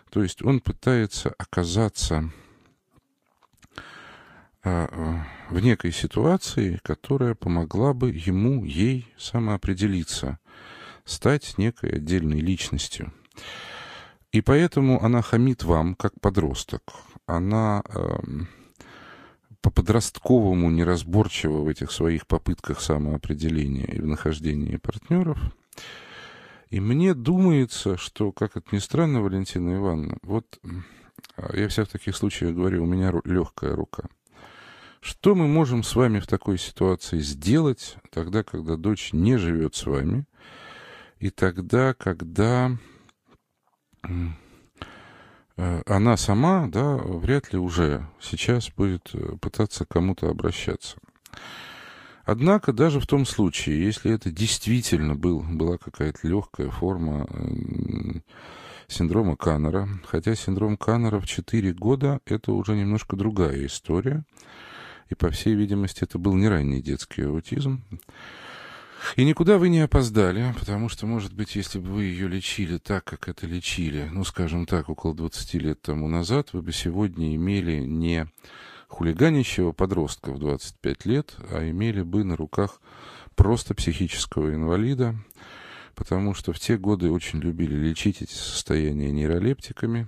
То 0.10 0.22
есть 0.22 0.44
он 0.44 0.60
пытается 0.60 1.34
оказаться 1.38 2.30
а, 4.64 4.88
а, 4.92 5.54
в 5.54 5.60
некой 5.62 5.92
ситуации, 5.92 6.80
которая 6.84 7.36
помогла 7.36 7.94
бы 7.94 8.10
ему, 8.12 8.66
ей 8.66 9.14
самоопределиться, 9.18 10.40
стать 11.06 11.58
некой 11.58 11.92
отдельной 11.92 12.42
личностью. 12.42 13.14
И 14.32 14.42
поэтому 14.42 15.02
она 15.02 15.22
хамит 15.22 15.64
вам, 15.64 15.96
как 15.96 16.20
подросток. 16.20 16.82
Она 17.26 17.82
эм, 17.88 18.50
по-подростковому 19.66 20.70
неразборчива 20.70 21.64
в 21.64 21.68
этих 21.68 21.92
своих 21.92 22.28
попытках 22.28 22.80
самоопределения 22.82 23.88
и 23.88 24.00
в 24.00 24.06
нахождении 24.06 24.78
партнеров. 24.78 25.40
И 26.70 26.80
мне 26.80 27.16
думается, 27.16 27.98
что, 27.98 28.32
как 28.32 28.58
это 28.58 28.68
ни 28.76 28.78
странно, 28.78 29.22
Валентина 29.22 29.74
Ивановна, 29.74 30.18
вот 30.22 30.60
а 31.36 31.58
я 31.58 31.68
всех 31.68 31.88
в 31.88 31.92
таких 31.92 32.16
случаях 32.16 32.54
говорю, 32.54 32.84
у 32.84 32.86
меня 32.86 33.12
легкая 33.24 33.76
рука. 33.76 34.04
Что 35.02 35.34
мы 35.34 35.48
можем 35.48 35.82
с 35.82 35.96
вами 35.96 36.20
в 36.20 36.28
такой 36.28 36.60
ситуации 36.60 37.18
сделать 37.18 37.98
тогда, 38.12 38.44
когда 38.44 38.76
дочь 38.76 39.14
не 39.14 39.38
живет 39.38 39.74
с 39.74 39.88
вами, 39.88 40.26
и 41.18 41.32
тогда, 41.32 41.96
когда 41.96 42.78
она 45.86 46.18
сама, 46.18 46.68
да, 46.68 46.98
вряд 46.98 47.54
ли 47.54 47.60
уже 47.60 48.08
сейчас 48.20 48.70
будет 48.70 49.10
э, 49.14 49.38
пытаться 49.40 49.86
к 49.86 49.90
кому-то 49.90 50.30
обращаться. 50.30 50.98
Однако 52.26 52.74
даже 52.74 53.00
в 53.00 53.08
том 53.08 53.26
случае, 53.26 53.86
если 53.86 54.12
это 54.12 54.32
действительно 54.32 55.16
был, 55.16 55.42
была 55.42 55.78
какая-то 55.78 56.28
легкая 56.28 56.72
форма 56.72 57.28
м, 57.30 58.24
синдрома 58.88 59.38
Каннера, 59.38 59.88
хотя 60.06 60.36
синдром 60.36 60.76
Каннера 60.76 61.20
в 61.20 61.28
4 61.28 61.74
года 61.74 62.20
это 62.26 62.52
уже 62.52 62.76
немножко 62.76 63.16
другая 63.16 63.66
история, 63.66 64.26
и, 65.10 65.16
по 65.16 65.30
всей 65.30 65.54
видимости, 65.54 66.04
это 66.04 66.18
был 66.18 66.34
не 66.34 66.50
ранний 66.50 66.82
детский 66.82 67.22
аутизм. 67.22 67.84
И 69.16 69.24
никуда 69.24 69.58
вы 69.58 69.70
не 69.70 69.80
опоздали, 69.80 70.54
потому 70.60 70.90
что, 70.90 71.06
может 71.06 71.34
быть, 71.34 71.56
если 71.56 71.80
бы 71.80 71.90
вы 71.90 72.04
ее 72.06 72.28
лечили 72.28 72.78
так, 72.78 73.04
как 73.04 73.28
это 73.28 73.48
лечили, 73.48 74.10
ну, 74.12 74.24
скажем 74.24 74.66
так, 74.66 74.90
около 74.90 75.16
20 75.16 75.54
лет 75.56 75.82
тому 75.82 76.08
назад, 76.08 76.50
вы 76.54 76.62
бы 76.62 76.74
сегодня 76.74 77.36
имели 77.36 77.80
не 77.80 78.28
хулиганящего 78.88 79.72
подростка 79.72 80.32
в 80.32 80.40
25 80.40 81.06
лет, 81.06 81.36
а 81.52 81.70
имели 81.70 82.02
бы 82.02 82.24
на 82.24 82.36
руках 82.36 82.82
просто 83.36 83.74
психического 83.74 84.54
инвалида, 84.54 85.16
потому 85.96 86.34
что 86.34 86.54
в 86.54 86.60
те 86.60 86.78
годы 86.78 87.12
очень 87.12 87.40
любили 87.40 87.76
лечить 87.76 88.22
эти 88.22 88.34
состояния 88.34 89.12
нейролептиками. 89.12 90.08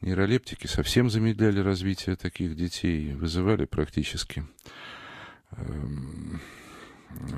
Нейролептики 0.00 0.66
совсем 0.66 1.08
замедляли 1.10 1.60
развитие 1.60 2.16
таких 2.16 2.54
детей, 2.54 3.14
вызывали 3.14 3.64
практически 3.64 4.46
эм, 5.52 6.40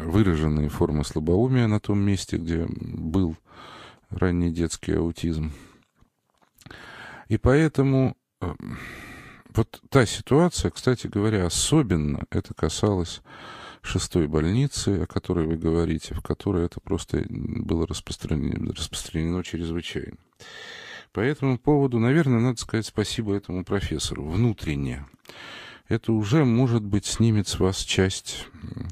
выраженные 0.04 0.68
формы 0.68 1.04
слабоумия 1.04 1.66
на 1.66 1.80
том 1.80 1.98
месте, 1.98 2.36
где 2.36 2.66
был 2.68 3.36
ранний 4.10 4.50
детский 4.50 4.92
аутизм. 4.92 5.52
И 7.28 7.36
поэтому 7.36 8.16
эм, 8.40 8.78
вот 9.50 9.80
та 9.90 10.06
ситуация, 10.06 10.70
кстати 10.70 11.06
говоря, 11.06 11.46
особенно 11.46 12.24
это 12.30 12.54
касалось 12.54 13.22
шестой 13.82 14.26
больницы, 14.26 15.02
о 15.02 15.06
которой 15.06 15.46
вы 15.46 15.56
говорите, 15.56 16.14
в 16.14 16.22
которой 16.22 16.66
это 16.66 16.80
просто 16.80 17.24
было 17.28 17.86
распространено, 17.86 18.72
распространено 18.72 19.42
чрезвычайно. 19.42 20.16
По 21.12 21.20
этому 21.20 21.58
поводу, 21.58 21.98
наверное, 21.98 22.40
надо 22.40 22.60
сказать 22.60 22.86
спасибо 22.86 23.34
этому 23.34 23.64
профессору 23.64 24.24
внутренне. 24.26 25.06
Это 25.88 26.12
уже, 26.12 26.44
может 26.44 26.84
быть, 26.84 27.06
снимет 27.06 27.48
с 27.48 27.58
вас 27.58 27.78
часть 27.78 28.46
э, 28.52 28.82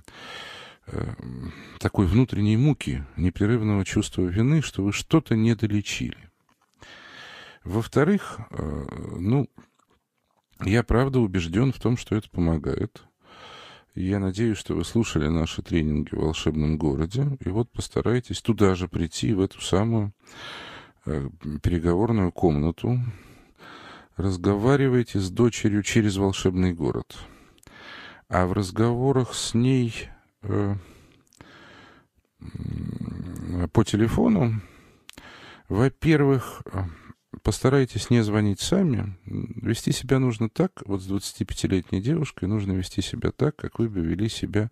такой 1.78 2.06
внутренней 2.06 2.56
муки, 2.56 3.04
непрерывного 3.16 3.84
чувства 3.84 4.22
вины, 4.22 4.62
что 4.62 4.82
вы 4.82 4.92
что-то 4.92 5.34
не 5.34 5.54
долечили. 5.54 6.30
Во-вторых, 7.64 8.38
э, 8.50 8.86
ну, 9.18 9.48
я 10.64 10.84
правда 10.84 11.18
убежден 11.18 11.72
в 11.72 11.80
том, 11.80 11.96
что 11.96 12.14
это 12.14 12.30
помогает. 12.30 13.02
Я 13.96 14.20
надеюсь, 14.20 14.58
что 14.58 14.74
вы 14.74 14.84
слушали 14.84 15.26
наши 15.26 15.62
тренинги 15.62 16.14
в 16.14 16.18
волшебном 16.18 16.78
городе, 16.78 17.36
и 17.40 17.48
вот 17.48 17.70
постарайтесь 17.72 18.40
туда 18.40 18.74
же 18.74 18.88
прийти, 18.88 19.32
в 19.32 19.40
эту 19.40 19.60
самую 19.60 20.12
э, 21.06 21.28
переговорную 21.62 22.30
комнату. 22.30 23.00
Разговаривайте 24.16 25.18
с 25.18 25.30
дочерью 25.30 25.82
через 25.82 26.16
волшебный 26.16 26.72
город. 26.72 27.16
А 28.28 28.46
в 28.46 28.52
разговорах 28.52 29.34
с 29.34 29.54
ней 29.54 30.08
по 33.72 33.84
телефону, 33.84 34.60
во-первых, 35.68 36.62
постарайтесь 37.42 38.10
не 38.10 38.22
звонить 38.22 38.60
сами. 38.60 39.16
Вести 39.24 39.92
себя 39.92 40.18
нужно 40.18 40.48
так, 40.48 40.82
вот 40.86 41.02
с 41.02 41.10
25-летней 41.10 42.00
девушкой 42.00 42.46
нужно 42.48 42.72
вести 42.72 43.02
себя 43.02 43.30
так, 43.30 43.56
как 43.56 43.78
вы 43.78 43.88
бы 43.88 44.00
вели 44.00 44.28
себя 44.28 44.70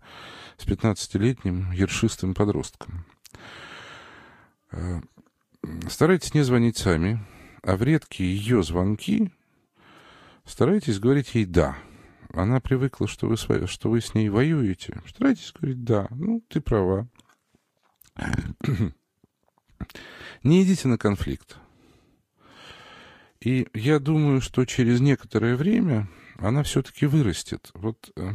с 0.57 0.65
15-летним 0.65 1.71
ершистым 1.71 2.33
подростком. 2.33 3.05
Э, 4.71 5.01
старайтесь 5.89 6.33
не 6.33 6.41
звонить 6.43 6.77
сами, 6.77 7.25
а 7.63 7.77
в 7.77 7.83
редкие 7.83 8.35
ее 8.35 8.63
звонки 8.63 9.31
старайтесь 10.45 10.99
говорить 10.99 11.35
ей 11.35 11.45
«да». 11.45 11.77
Она 12.35 12.59
привыкла, 12.59 13.07
что 13.07 13.27
вы, 13.27 13.37
что 13.37 13.89
вы 13.89 14.01
с 14.01 14.13
ней 14.13 14.27
воюете. 14.27 15.01
Старайтесь 15.07 15.53
говорить 15.53 15.85
«да, 15.85 16.07
ну, 16.09 16.43
ты 16.49 16.59
права». 16.59 17.07
Не 20.43 20.63
идите 20.63 20.89
на 20.89 20.97
конфликт. 20.97 21.57
И 23.39 23.67
я 23.73 23.99
думаю, 23.99 24.41
что 24.41 24.65
через 24.65 24.99
некоторое 24.99 25.55
время 25.55 26.09
она 26.37 26.63
все-таки 26.63 27.05
вырастет. 27.05 27.71
Вот 27.73 28.11
э, 28.17 28.33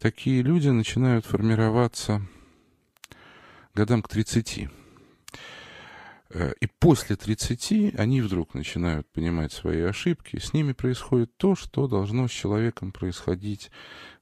такие 0.00 0.42
люди 0.42 0.68
начинают 0.68 1.24
формироваться 1.24 2.26
годам 3.72 4.02
к 4.02 4.08
30. 4.08 4.68
Э, 6.34 6.54
и 6.60 6.66
после 6.66 7.16
30 7.16 7.94
они 7.98 8.20
вдруг 8.20 8.54
начинают 8.54 9.06
понимать 9.08 9.52
свои 9.52 9.82
ошибки. 9.82 10.38
С 10.38 10.52
ними 10.52 10.72
происходит 10.72 11.36
то, 11.36 11.54
что 11.54 11.86
должно 11.86 12.26
с 12.28 12.30
человеком 12.30 12.92
происходить 12.92 13.70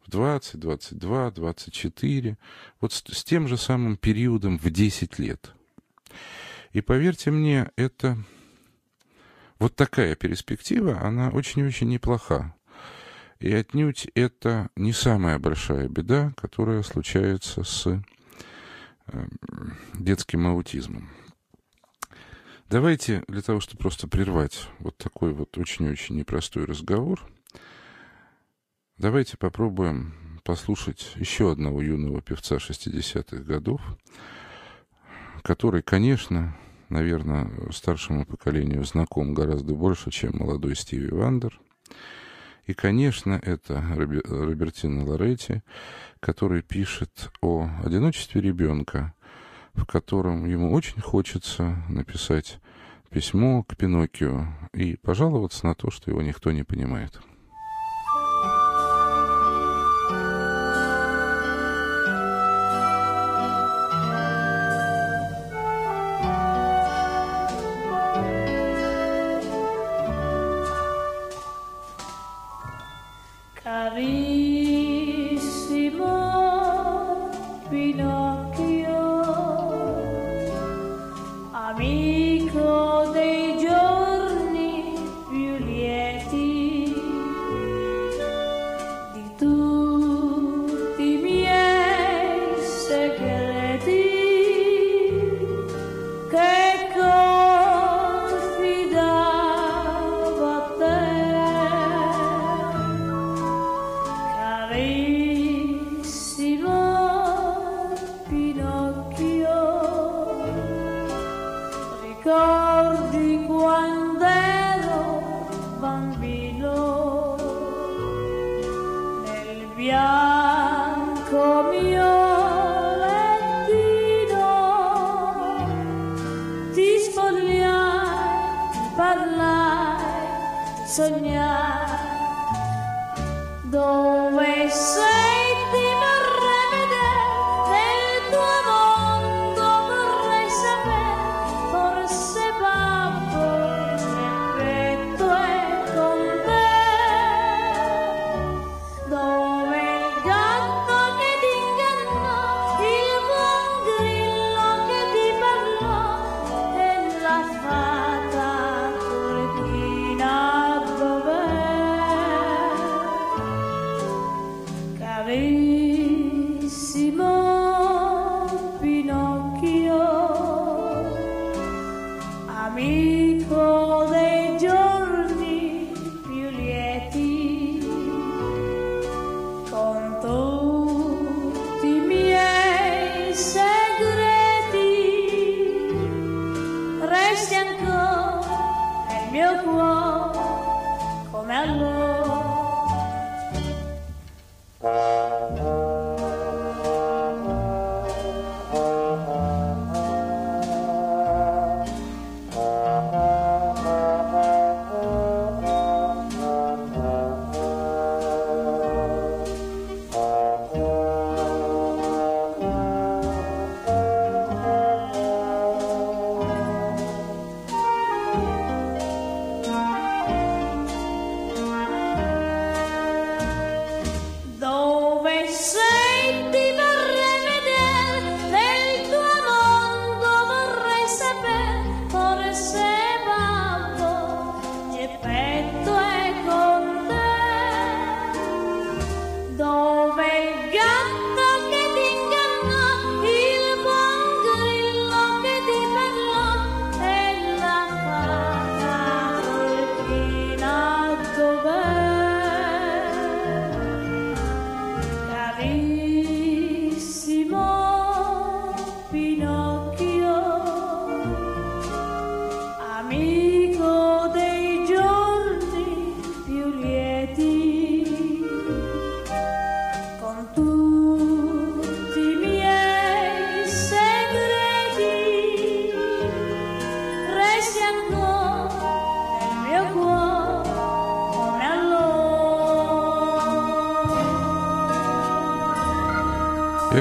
в 0.04 0.10
20, 0.10 0.58
22, 0.58 1.30
24. 1.30 2.38
Вот 2.80 2.92
с, 2.92 3.04
с 3.06 3.24
тем 3.24 3.46
же 3.46 3.56
самым 3.56 3.96
периодом 3.96 4.58
в 4.58 4.70
10 4.70 5.18
лет. 5.18 5.52
И 6.72 6.80
поверьте 6.80 7.30
мне, 7.30 7.70
это 7.76 8.16
вот 9.58 9.76
такая 9.76 10.14
перспектива, 10.16 11.00
она 11.00 11.30
очень-очень 11.30 11.88
неплоха. 11.88 12.54
И 13.38 13.52
отнюдь 13.52 14.08
это 14.14 14.68
не 14.76 14.92
самая 14.92 15.38
большая 15.38 15.88
беда, 15.88 16.32
которая 16.36 16.82
случается 16.82 17.62
с 17.62 17.86
э, 17.86 19.26
детским 19.94 20.46
аутизмом. 20.46 21.08
Давайте, 22.70 23.24
для 23.26 23.42
того, 23.42 23.58
чтобы 23.58 23.80
просто 23.80 24.06
прервать 24.06 24.68
вот 24.78 24.96
такой 24.96 25.32
вот 25.32 25.58
очень-очень 25.58 26.14
непростой 26.14 26.66
разговор, 26.66 27.20
давайте 28.96 29.36
попробуем 29.36 30.14
послушать 30.44 31.14
еще 31.16 31.50
одного 31.50 31.82
юного 31.82 32.22
певца 32.22 32.58
60-х 32.58 33.42
годов, 33.42 33.80
который, 35.42 35.82
конечно, 35.82 36.56
наверное, 36.90 37.50
старшему 37.72 38.24
поколению 38.24 38.84
знаком 38.84 39.34
гораздо 39.34 39.74
больше, 39.74 40.12
чем 40.12 40.38
молодой 40.38 40.76
Стиви 40.76 41.08
Вандер. 41.08 41.60
И, 42.66 42.72
конечно, 42.72 43.32
это 43.32 43.82
Робертино 43.96 45.04
Лоретти, 45.04 45.62
который 46.20 46.62
пишет 46.62 47.32
о 47.40 47.68
одиночестве 47.84 48.40
ребенка, 48.40 49.12
в 49.74 49.84
котором 49.86 50.46
ему 50.46 50.72
очень 50.72 51.00
хочется 51.00 51.82
написать 51.88 52.58
письмо 53.10 53.62
к 53.64 53.76
Пиноккио 53.76 54.46
и 54.72 54.96
пожаловаться 54.96 55.66
на 55.66 55.74
то, 55.74 55.90
что 55.90 56.10
его 56.10 56.22
никто 56.22 56.52
не 56.52 56.62
понимает. 56.62 57.20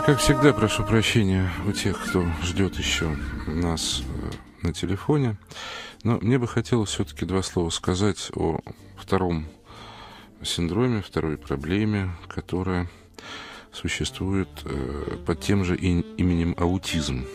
Как 0.10 0.18
всегда, 0.22 0.54
прошу 0.54 0.84
прощения 0.84 1.52
у 1.68 1.72
тех, 1.72 2.04
кто 2.04 2.26
ждет 2.42 2.80
еще 2.80 3.16
нас 3.46 4.02
э, 4.02 4.66
на 4.66 4.74
телефоне. 4.74 5.38
Но 6.02 6.18
мне 6.20 6.40
бы 6.40 6.48
хотелось 6.48 6.90
все-таки 6.90 7.26
два 7.26 7.44
слова 7.44 7.70
сказать 7.70 8.32
о 8.34 8.60
втором 8.98 9.46
синдроме, 10.42 11.04
второй 11.04 11.38
проблеме, 11.38 12.10
которая 12.28 12.90
существует 13.72 14.50
э, 14.66 15.18
под 15.28 15.42
тем 15.42 15.64
же 15.64 15.76
именем 15.76 16.56
аутизм. 16.58 17.28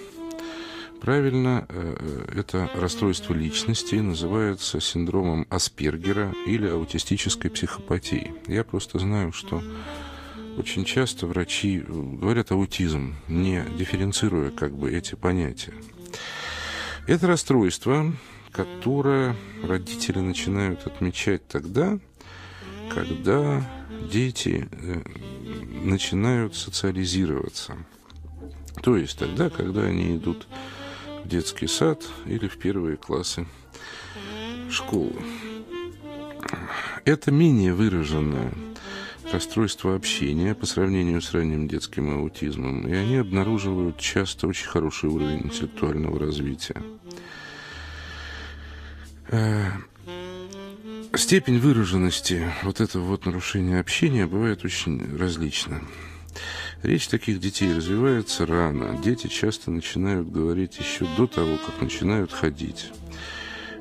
Правильно, 1.00 1.66
э, 1.68 2.26
это 2.34 2.68
расстройство 2.74 3.34
личности 3.34 3.94
называется 3.94 4.80
синдромом 4.80 5.46
Аспергера 5.48 6.34
или 6.44 6.66
аутистической 6.66 7.52
психопатией. 7.52 8.32
Я 8.48 8.64
просто 8.64 8.98
знаю, 8.98 9.32
что 9.32 9.62
очень 10.56 10.84
часто 10.84 11.26
врачи 11.26 11.78
э, 11.78 11.82
говорят 11.86 12.52
аутизм, 12.52 13.16
не 13.28 13.64
дифференцируя 13.76 14.50
как 14.50 14.76
бы 14.76 14.92
эти 14.92 15.14
понятия. 15.14 15.74
Это 17.06 17.26
расстройство, 17.26 18.12
которое 18.52 19.36
родители 19.62 20.20
начинают 20.20 20.86
отмечать 20.86 21.46
тогда, 21.48 21.98
когда 22.90 23.62
дети 24.10 24.68
э, 24.70 25.02
начинают 25.82 26.54
социализироваться. 26.54 27.76
То 28.82 28.96
есть 28.96 29.18
тогда, 29.18 29.50
когда 29.50 29.82
они 29.82 30.16
идут 30.16 30.46
в 31.24 31.28
детский 31.28 31.66
сад 31.66 32.02
или 32.26 32.48
в 32.48 32.58
первые 32.58 32.96
классы 32.96 33.46
школы. 34.70 35.14
Это 37.04 37.30
менее 37.30 37.74
выраженное 37.74 38.52
расстройство 39.34 39.96
общения 39.96 40.54
по 40.54 40.64
сравнению 40.64 41.20
с 41.20 41.32
ранним 41.32 41.66
детским 41.66 42.08
аутизмом, 42.16 42.86
и 42.86 42.92
они 42.92 43.16
обнаруживают 43.16 43.98
часто 43.98 44.46
очень 44.46 44.68
хороший 44.68 45.10
уровень 45.10 45.42
интеллектуального 45.46 46.20
развития. 46.20 46.80
Э, 49.28 49.72
Степень 51.16 51.58
выраженности 51.58 52.48
вот 52.62 52.80
этого 52.80 53.02
вот 53.02 53.26
нарушения 53.26 53.80
общения 53.80 54.26
бывает 54.26 54.64
очень 54.64 55.16
различна. 55.16 55.80
Речь 56.82 57.08
таких 57.08 57.40
детей 57.40 57.72
развивается 57.72 58.46
рано. 58.46 59.00
Дети 59.02 59.26
часто 59.26 59.70
начинают 59.70 60.30
говорить 60.30 60.78
еще 60.78 61.06
до 61.16 61.26
того, 61.26 61.56
как 61.56 61.80
начинают 61.80 62.32
ходить. 62.32 62.92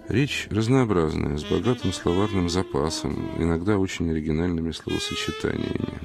Речь 0.09 0.47
разнообразная, 0.51 1.37
с 1.37 1.43
богатым 1.43 1.93
словарным 1.93 2.49
запасом, 2.49 3.31
иногда 3.37 3.77
очень 3.77 4.11
оригинальными 4.11 4.71
словосочетаниями. 4.71 5.99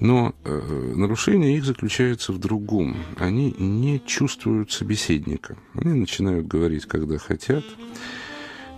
Но 0.00 0.34
э, 0.44 0.92
нарушение 0.96 1.56
их 1.56 1.64
заключается 1.64 2.32
в 2.32 2.38
другом. 2.38 2.96
Они 3.18 3.54
не 3.56 4.00
чувствуют 4.04 4.72
собеседника. 4.72 5.56
Они 5.74 5.92
начинают 5.92 6.48
говорить, 6.48 6.86
когда 6.86 7.18
хотят, 7.18 7.64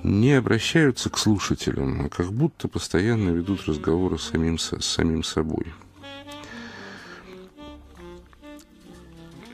не 0.03 0.35
обращаются 0.35 1.09
к 1.09 1.17
слушателям, 1.17 2.03
а 2.05 2.09
как 2.11 2.31
будто 2.31 2.69
постоянно 2.69 3.31
ведут 3.31 3.67
разговоры 3.67 4.19
с 4.19 4.25
самим, 4.25 4.59
с 4.59 4.85
самим 4.85 5.25
собой. 5.25 5.65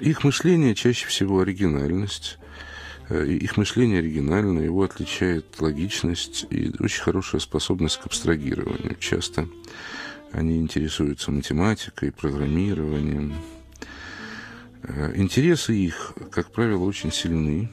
Их 0.01 0.25
мышление 0.25 0.75
чаще 0.75 1.07
всего 1.07 1.41
оригинальность. 1.41 2.39
Э, 3.11 3.27
Их 3.27 3.57
мышление 3.57 3.99
оригинально, 3.99 4.61
его 4.61 4.85
отличает 4.85 5.61
логичность 5.61 6.47
и 6.51 6.73
очень 6.79 7.03
хорошая 7.03 7.41
способность 7.41 7.99
к 7.99 8.07
абстрагированию. 8.07 8.97
Часто 8.99 9.49
они 10.33 10.59
интересуются 10.59 11.33
математикой, 11.33 12.13
программированием. 12.13 13.35
Э, 14.85 15.13
Интересы 15.17 15.75
их, 15.75 16.15
как 16.31 16.53
правило, 16.53 16.85
очень 16.85 17.13
сильны. 17.13 17.69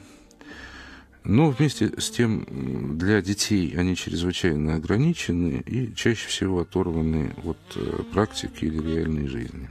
Но 1.22 1.50
вместе 1.50 1.92
с 1.98 2.10
тем 2.10 2.96
для 2.98 3.20
детей 3.22 3.74
они 3.76 3.94
чрезвычайно 3.94 4.76
ограничены 4.76 5.62
и 5.66 5.94
чаще 5.94 6.26
всего 6.26 6.60
оторваны 6.60 7.34
от 7.44 7.58
э, 7.76 8.02
практики 8.12 8.64
или 8.64 8.80
реальной 8.82 9.28
жизни. 9.28 9.68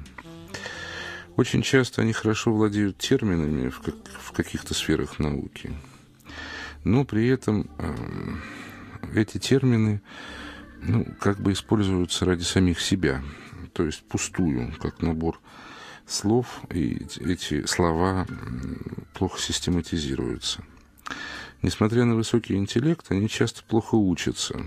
Очень 1.37 1.61
часто 1.61 2.01
они 2.01 2.13
хорошо 2.13 2.51
владеют 2.51 2.97
терминами 2.97 3.69
в, 3.69 3.79
как- 3.79 3.95
в 4.21 4.31
каких-то 4.31 4.73
сферах 4.73 5.19
науки, 5.19 5.71
но 6.83 7.05
при 7.05 7.27
этом 7.27 7.69
эм, 7.77 8.41
эти 9.13 9.37
термины 9.37 10.01
ну, 10.81 11.05
как 11.19 11.39
бы 11.39 11.51
используются 11.53 12.25
ради 12.25 12.41
самих 12.41 12.81
себя, 12.81 13.21
то 13.73 13.83
есть 13.85 14.01
пустую, 14.03 14.73
как 14.81 15.03
набор 15.03 15.39
слов, 16.07 16.61
и 16.71 17.03
эти- 17.19 17.67
слова 17.67 18.25
плохо 19.13 19.39
систематизируются. 19.39 20.63
Несмотря 21.61 22.05
на 22.05 22.15
высокий 22.15 22.55
интеллект, 22.55 23.05
они 23.09 23.29
часто 23.29 23.63
плохо 23.63 23.93
учатся, 23.93 24.59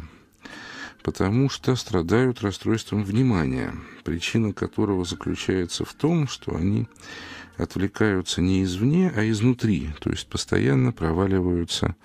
потому 1.02 1.48
что 1.48 1.76
страдают 1.76 2.42
расстройством 2.42 3.04
внимания, 3.04 3.74
причина 4.04 4.52
которого 4.52 5.04
заключается 5.04 5.84
в 5.84 5.94
том, 5.94 6.28
что 6.28 6.54
они 6.54 6.88
отвлекаются 7.56 8.40
не 8.40 8.62
извне, 8.64 9.12
а 9.14 9.28
изнутри, 9.28 9.90
то 10.00 10.10
есть 10.10 10.28
постоянно 10.28 10.92
проваливаются 10.92 11.96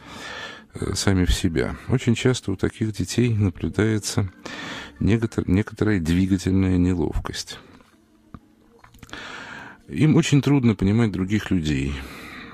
э, 0.74 0.94
сами 0.96 1.26
в 1.26 1.34
себя. 1.34 1.78
Очень 1.88 2.16
часто 2.16 2.52
у 2.52 2.56
таких 2.56 2.92
детей 2.94 3.34
наблюдается 3.34 4.32
некотор- 5.00 5.46
некоторая 5.48 6.00
двигательная 6.00 6.78
неловкость. 6.78 7.60
Им 9.88 10.16
очень 10.16 10.42
трудно 10.42 10.76
понимать 10.76 11.12
других 11.12 11.52
людей. 11.52 11.94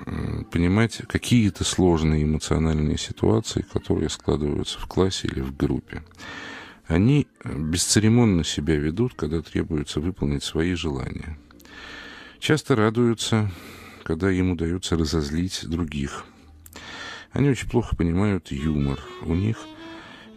М, 0.06 0.46
понимать 0.46 1.02
какие-то 1.08 1.64
сложные 1.64 2.24
эмоциональные 2.24 2.98
ситуации, 2.98 3.62
которые 3.62 4.10
складываются 4.10 4.80
в 4.80 4.88
классе 4.88 5.28
или 5.28 5.42
в 5.42 5.56
группе. 5.56 6.04
Они 6.88 7.28
э, 7.44 7.58
бесцеремонно 7.58 8.44
себя 8.44 8.76
ведут, 8.76 9.14
когда 9.14 9.42
требуется 9.42 10.00
выполнить 10.00 10.44
свои 10.44 10.74
желания. 10.74 11.38
Часто 12.40 12.76
радуются, 12.76 13.52
когда 14.04 14.32
им 14.32 14.52
удается 14.52 14.98
разозлить 14.98 15.62
других. 15.68 16.26
Они 17.32 17.50
очень 17.50 17.70
плохо 17.70 17.96
понимают 17.96 18.52
юмор. 18.52 19.00
У 19.24 19.34
них 19.34 19.58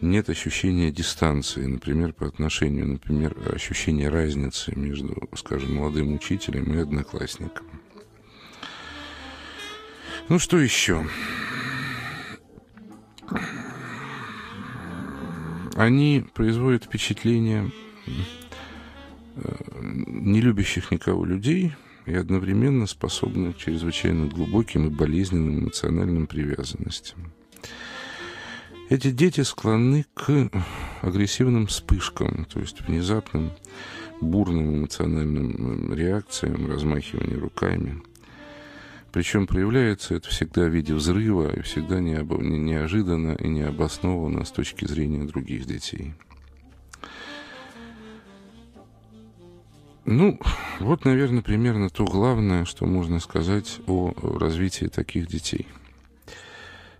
нет 0.01 0.29
ощущения 0.29 0.91
дистанции, 0.91 1.65
например, 1.65 2.13
по 2.13 2.27
отношению, 2.27 2.87
например, 2.87 3.35
ощущения 3.53 4.09
разницы 4.09 4.73
между, 4.75 5.29
скажем, 5.35 5.75
молодым 5.75 6.13
учителем 6.13 6.73
и 6.73 6.81
одноклассником. 6.81 7.74
Ну 10.27 10.39
что 10.39 10.57
еще? 10.57 11.07
Они 15.75 16.25
производят 16.33 16.85
впечатление 16.85 17.71
э, 19.35 19.55
не 20.07 20.41
любящих 20.41 20.89
никого 20.89 21.25
людей 21.25 21.73
и 22.07 22.15
одновременно 22.15 22.87
способны 22.87 23.53
к 23.53 23.57
чрезвычайно 23.57 24.25
глубоким 24.27 24.87
и 24.87 24.89
болезненным 24.89 25.59
эмоциональным 25.59 26.25
привязанностям. 26.25 27.31
Эти 28.89 29.11
дети 29.11 29.41
склонны 29.41 30.05
к 30.15 30.49
агрессивным 31.01 31.67
вспышкам, 31.67 32.45
то 32.45 32.59
есть 32.59 32.81
внезапным 32.81 33.51
бурным 34.21 34.77
эмоциональным 34.77 35.93
реакциям, 35.93 36.67
размахиванию 36.71 37.41
руками. 37.41 38.01
Причем 39.15 39.47
проявляется 39.47 40.15
это 40.15 40.27
всегда 40.27 40.63
в 40.65 40.73
виде 40.75 40.93
взрыва 40.93 41.49
и 41.55 41.61
всегда 41.61 42.01
неожиданно 42.01 43.31
и 43.31 43.47
необоснованно 43.47 44.43
с 44.43 44.51
точки 44.51 44.83
зрения 44.85 45.23
других 45.23 45.65
детей. 45.65 46.13
Ну, 50.03 50.37
вот, 50.81 51.05
наверное, 51.05 51.41
примерно 51.41 51.89
то 51.89 52.03
главное, 52.03 52.65
что 52.65 52.85
можно 52.85 53.21
сказать 53.21 53.79
о 53.87 54.11
развитии 54.37 54.87
таких 54.87 55.27
детей. 55.27 55.65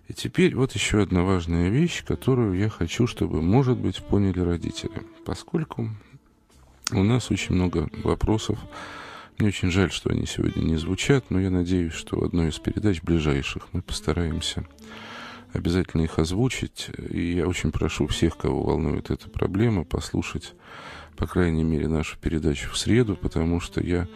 И 0.08 0.14
теперь 0.14 0.54
вот 0.54 0.72
еще 0.72 1.02
одна 1.02 1.20
важная 1.20 1.68
вещь, 1.68 2.02
которую 2.02 2.56
я 2.56 2.70
хочу, 2.70 3.06
чтобы, 3.06 3.42
может 3.42 3.76
быть, 3.76 4.02
поняли 4.02 4.40
родители. 4.40 5.02
Поскольку 5.26 5.90
у 6.92 7.02
нас 7.02 7.30
очень 7.30 7.56
много 7.56 7.90
вопросов, 8.02 8.58
мне 9.38 9.48
очень 9.48 9.70
жаль, 9.70 9.90
что 9.90 10.10
они 10.10 10.26
сегодня 10.26 10.62
не 10.62 10.76
звучат, 10.76 11.30
но 11.30 11.40
я 11.40 11.50
надеюсь, 11.50 11.92
что 11.92 12.18
в 12.18 12.24
одной 12.24 12.48
из 12.48 12.58
передач 12.58 13.02
ближайших 13.02 13.68
мы 13.72 13.82
постараемся 13.82 14.64
обязательно 15.52 16.02
их 16.02 16.18
озвучить. 16.18 16.90
И 17.10 17.34
я 17.34 17.46
очень 17.46 17.72
прошу 17.72 18.06
всех, 18.06 18.36
кого 18.36 18.62
волнует 18.62 19.10
эта 19.10 19.28
проблема, 19.28 19.84
послушать 19.84 20.54
по 21.16 21.26
крайней 21.26 21.64
мере, 21.64 21.88
нашу 21.88 22.18
передачу 22.18 22.70
в 22.70 22.78
среду, 22.78 23.16
потому 23.16 23.58
что 23.58 23.82
я 23.82 24.06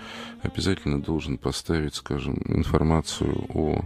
обязательно 0.42 1.00
должен 1.00 1.38
поставить, 1.38 1.94
скажем, 1.94 2.38
информацию 2.46 3.46
о 3.48 3.84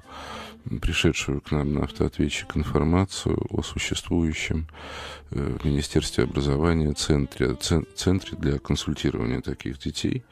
пришедшую 0.80 1.40
к 1.40 1.50
нам 1.50 1.74
на 1.74 1.84
автоответчик 1.84 2.56
информацию 2.56 3.38
о 3.50 3.62
существующем 3.62 4.66
э, 5.30 5.56
в 5.60 5.64
Министерстве 5.64 6.24
образования 6.24 6.92
центре, 6.92 7.54
цен- 7.54 7.86
центре 7.94 8.36
для 8.38 8.58
консультирования 8.58 9.40
таких 9.40 9.78
детей. 9.78 10.24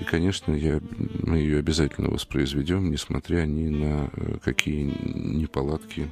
И, 0.00 0.04
конечно, 0.04 0.52
я, 0.52 0.80
мы 1.22 1.38
ее 1.38 1.58
обязательно 1.58 2.08
воспроизведем, 2.08 2.90
несмотря 2.90 3.44
ни 3.44 3.68
на 3.68 4.10
э, 4.12 4.38
какие 4.42 4.84
неполадки 4.84 6.08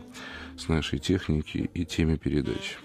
с 0.59 0.69
нашей 0.69 0.99
техники 0.99 1.71
и 1.73 1.85
теме 1.85 2.19
передач. 2.19 2.77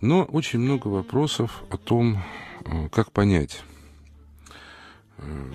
Но 0.00 0.24
очень 0.24 0.60
много 0.60 0.88
вопросов 0.88 1.64
о 1.70 1.76
том, 1.76 2.22
э, 2.64 2.88
как 2.90 3.10
понять, 3.12 3.62
э, 5.18 5.52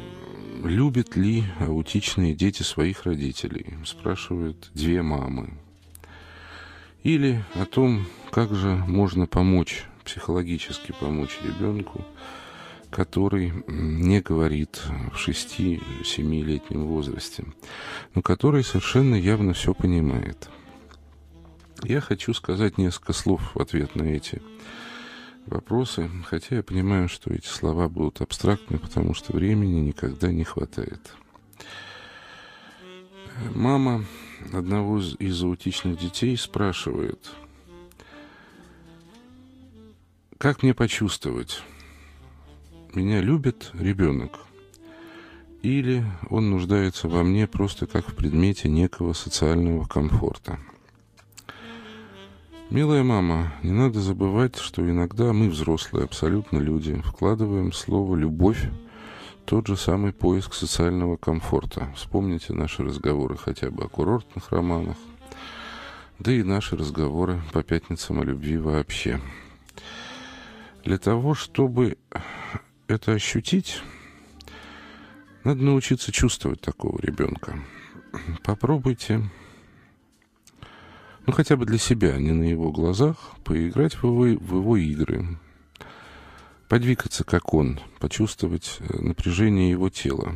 любят 0.63 1.15
ли 1.15 1.43
аутичные 1.60 2.34
дети 2.34 2.63
своих 2.63 3.04
родителей, 3.04 3.78
спрашивают 3.86 4.69
две 4.74 5.02
мамы. 5.02 5.54
Или 7.04 7.43
о 7.56 7.65
том, 7.65 8.06
как 8.32 8.54
же 8.54 8.76
можно 8.88 9.26
помочь, 9.26 9.86
психологически 10.06 10.93
помочь 11.00 11.39
ребенку, 11.43 12.06
который 12.89 13.54
не 13.67 14.21
говорит 14.21 14.82
в 15.13 15.28
6-7-летнем 15.28 16.86
возрасте, 16.86 17.45
но 18.13 18.21
который 18.21 18.63
совершенно 18.63 19.15
явно 19.15 19.54
все 19.54 19.74
понимает– 19.74 20.50
я 21.84 22.00
хочу 22.00 22.34
сказать 22.34 22.78
несколько 22.78 23.12
слов 23.12 23.56
в 23.56 23.60
ответ 23.60 23.95
на 23.95 24.04
эти 24.04 24.36
вопросы, 24.36 24.41
хотя 26.26 26.58
я 26.58 26.64
понимаю, 26.64 27.10
что 27.10 27.34
эти 27.34 27.48
слова 27.48 27.90
будут 27.90 28.22
абстрактны, 28.22 28.80
потому 28.80 29.14
что 29.14 29.34
времени 29.36 29.80
никогда 29.80 30.32
не 30.32 30.44
хватает. 30.44 31.14
Мама 33.54 34.06
одного 34.54 35.00
из 35.00 35.44
аутичных 35.44 36.00
детей 36.00 36.38
спрашивает, 36.38 37.32
как 40.38 40.64
мне 40.64 40.74
почувствовать, 40.74 41.62
меня 42.94 43.22
любит 43.22 43.72
ребенок, 43.74 44.40
или 45.62 46.04
он 46.30 46.50
нуждается 46.50 47.08
во 47.08 47.24
мне 47.24 47.48
просто 47.48 47.88
как 47.88 48.10
в 48.10 48.16
предмете 48.16 48.70
некого 48.70 49.14
социального 49.14 49.86
комфорта– 49.86 50.60
Милая 52.72 53.04
мама, 53.04 53.52
не 53.64 53.72
надо 53.74 54.00
забывать, 54.00 54.56
что 54.56 54.82
иногда 54.90 55.34
мы, 55.34 55.50
взрослые, 55.50 56.06
абсолютно 56.06 56.58
люди, 56.58 57.02
вкладываем 57.02 57.74
слово 57.74 58.16
«любовь» 58.16 58.70
тот 59.46 59.68
же 59.68 59.76
самый 59.76 60.14
поиск 60.14 60.54
социального 60.54 61.18
комфорта. 61.18 61.92
Вспомните 61.98 62.54
наши 62.54 62.82
разговоры 62.82 63.36
хотя 63.36 63.72
бы 63.72 63.84
о 63.84 63.90
курортных 63.90 64.54
романах, 64.54 64.96
да 66.18 66.32
и 66.32 66.44
наши 66.44 66.78
разговоры 66.78 67.42
по 67.52 67.62
пятницам 67.62 68.22
о 68.22 68.24
любви 68.24 68.56
вообще. 68.56 69.20
Для 70.86 70.98
того, 70.98 71.36
чтобы 71.36 71.98
это 72.88 73.12
ощутить, 73.12 73.82
надо 75.44 75.62
научиться 75.62 76.14
чувствовать 76.14 76.62
такого 76.62 76.98
ребенка. 77.02 77.60
Попробуйте 78.46 79.30
ну 81.32 81.38
хотя 81.38 81.56
бы 81.56 81.65
для 81.65 81.78
себя, 81.78 82.17
не 82.17 82.34
на 82.34 82.44
его 82.44 82.74
глазах, 82.74 83.15
поиграть 83.46 83.94
в 83.94 84.04
его, 84.04 84.24
в 84.24 84.56
его 84.58 84.76
игры, 84.76 85.39
подвигаться 86.67 87.24
как 87.24 87.54
он, 87.54 87.80
почувствовать 88.00 88.80
э, 88.82 88.98
напряжение 89.02 89.70
его 89.70 89.89
тела. 89.89 90.36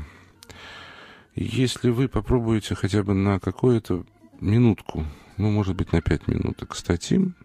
Если 1.36 1.90
вы 1.90 2.08
попробуете 2.08 2.76
хотя 2.76 3.04
бы 3.04 3.14
на 3.14 3.42
какую-то 3.42 4.06
минутку, 4.40 5.06
ну, 5.36 5.52
может 5.52 5.76
быть, 5.76 5.92
на 5.92 6.02
пять 6.02 6.30
минуток 6.30 6.74
статим, 6.78 7.36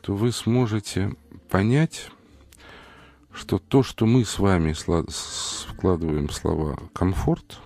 то 0.00 0.16
вы 0.16 0.32
сможете 0.32 1.14
понять, 1.48 2.10
что 3.32 3.60
то, 3.60 3.84
что 3.84 4.04
мы 4.04 4.24
с 4.24 4.40
вами 4.40 4.74
вкладываем 5.68 6.28
слова 6.28 6.76
«комфорт», 6.92 7.60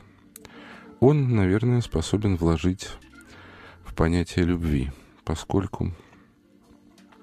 он, 1.01 1.35
наверное, 1.35 1.81
способен 1.81 2.37
вложить 2.37 2.91
понятие 3.97 4.45
любви, 4.45 4.91
поскольку 5.25 5.93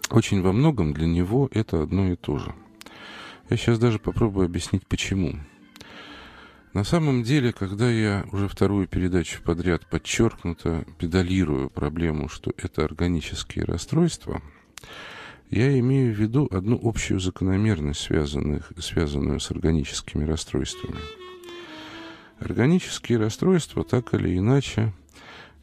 очень 0.09 0.41
во 0.41 0.51
многом 0.51 0.91
для 0.91 1.05
него 1.05 1.47
это 1.51 1.83
одно 1.83 2.11
и 2.11 2.15
то 2.15 2.39
же. 2.39 2.53
Я 3.49 3.57
сейчас 3.57 3.77
даже 3.79 3.99
попробую 3.99 4.47
объяснить, 4.47 4.85
почему. 4.87 5.35
На 6.73 6.83
самом 6.83 7.21
деле, 7.21 7.53
когда 7.53 7.89
я 7.89 8.25
уже 8.31 8.47
вторую 8.47 8.87
передачу 8.87 9.43
подряд 9.43 9.85
подчеркнуто 9.85 10.85
педалирую 10.97 11.69
проблему, 11.69 12.27
что 12.27 12.51
это 12.57 12.83
органические 12.83 13.65
расстройства, 13.65 14.41
я 15.51 15.77
имею 15.79 16.15
в 16.15 16.17
виду 16.17 16.47
одну 16.51 16.79
общую 16.81 17.19
закономерность, 17.19 17.99
связанных, 17.99 18.71
связанную 18.79 19.39
с 19.39 19.51
органическими 19.51 20.25
расстройствами. 20.25 20.99
Органические 22.39 23.19
расстройства 23.19 23.83
так 23.83 24.15
или 24.15 24.35
иначе 24.35 24.91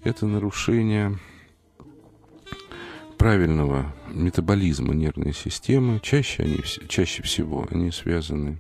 это 0.03 0.27
нарушение 0.27 1.19
правильного 3.19 3.95
метаболизма 4.09 4.95
нервной 4.95 5.35
системы. 5.35 6.01
Чаще, 6.03 6.43
они, 6.43 6.59
чаще 6.89 7.23
всего 7.23 7.67
они 7.71 7.91
связаны 7.91 8.59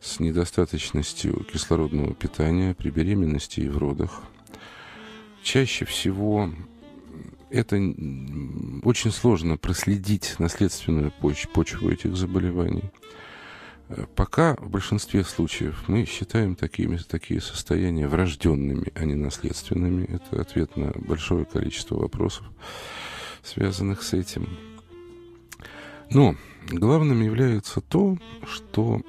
с 0.00 0.20
недостаточностью 0.20 1.44
кислородного 1.52 2.14
питания 2.14 2.74
при 2.74 2.90
беременности 2.90 3.60
и 3.60 3.68
в 3.68 3.76
родах. 3.76 4.22
Чаще 5.42 5.84
всего 5.84 6.50
это 7.50 7.76
очень 7.76 9.10
сложно 9.10 9.56
проследить 9.56 10.36
наследственную 10.38 11.10
поч 11.10 11.46
почву 11.48 11.90
этих 11.90 12.16
заболеваний. 12.16 12.84
Э, 13.88 14.06
Пока 14.14 14.54
в 14.56 14.70
большинстве 14.70 15.24
случаев 15.24 15.88
мы 15.88 16.04
считаем 16.04 16.54
такими, 16.54 16.96
такие 16.96 17.40
состояния 17.40 18.08
врожденными, 18.08 18.92
а 18.94 19.04
не 19.04 19.14
наследственными. 19.14 20.04
Это 20.04 20.40
ответ 20.40 20.76
на 20.76 20.92
большое 20.94 21.44
количество 21.44 21.96
вопросов, 21.96 22.46
связанных 23.42 24.02
с 24.02 24.12
этим. 24.12 24.48
Но 26.10 26.36
главным 26.70 27.22
является 27.22 27.80
то, 27.80 28.16
что 28.46 29.02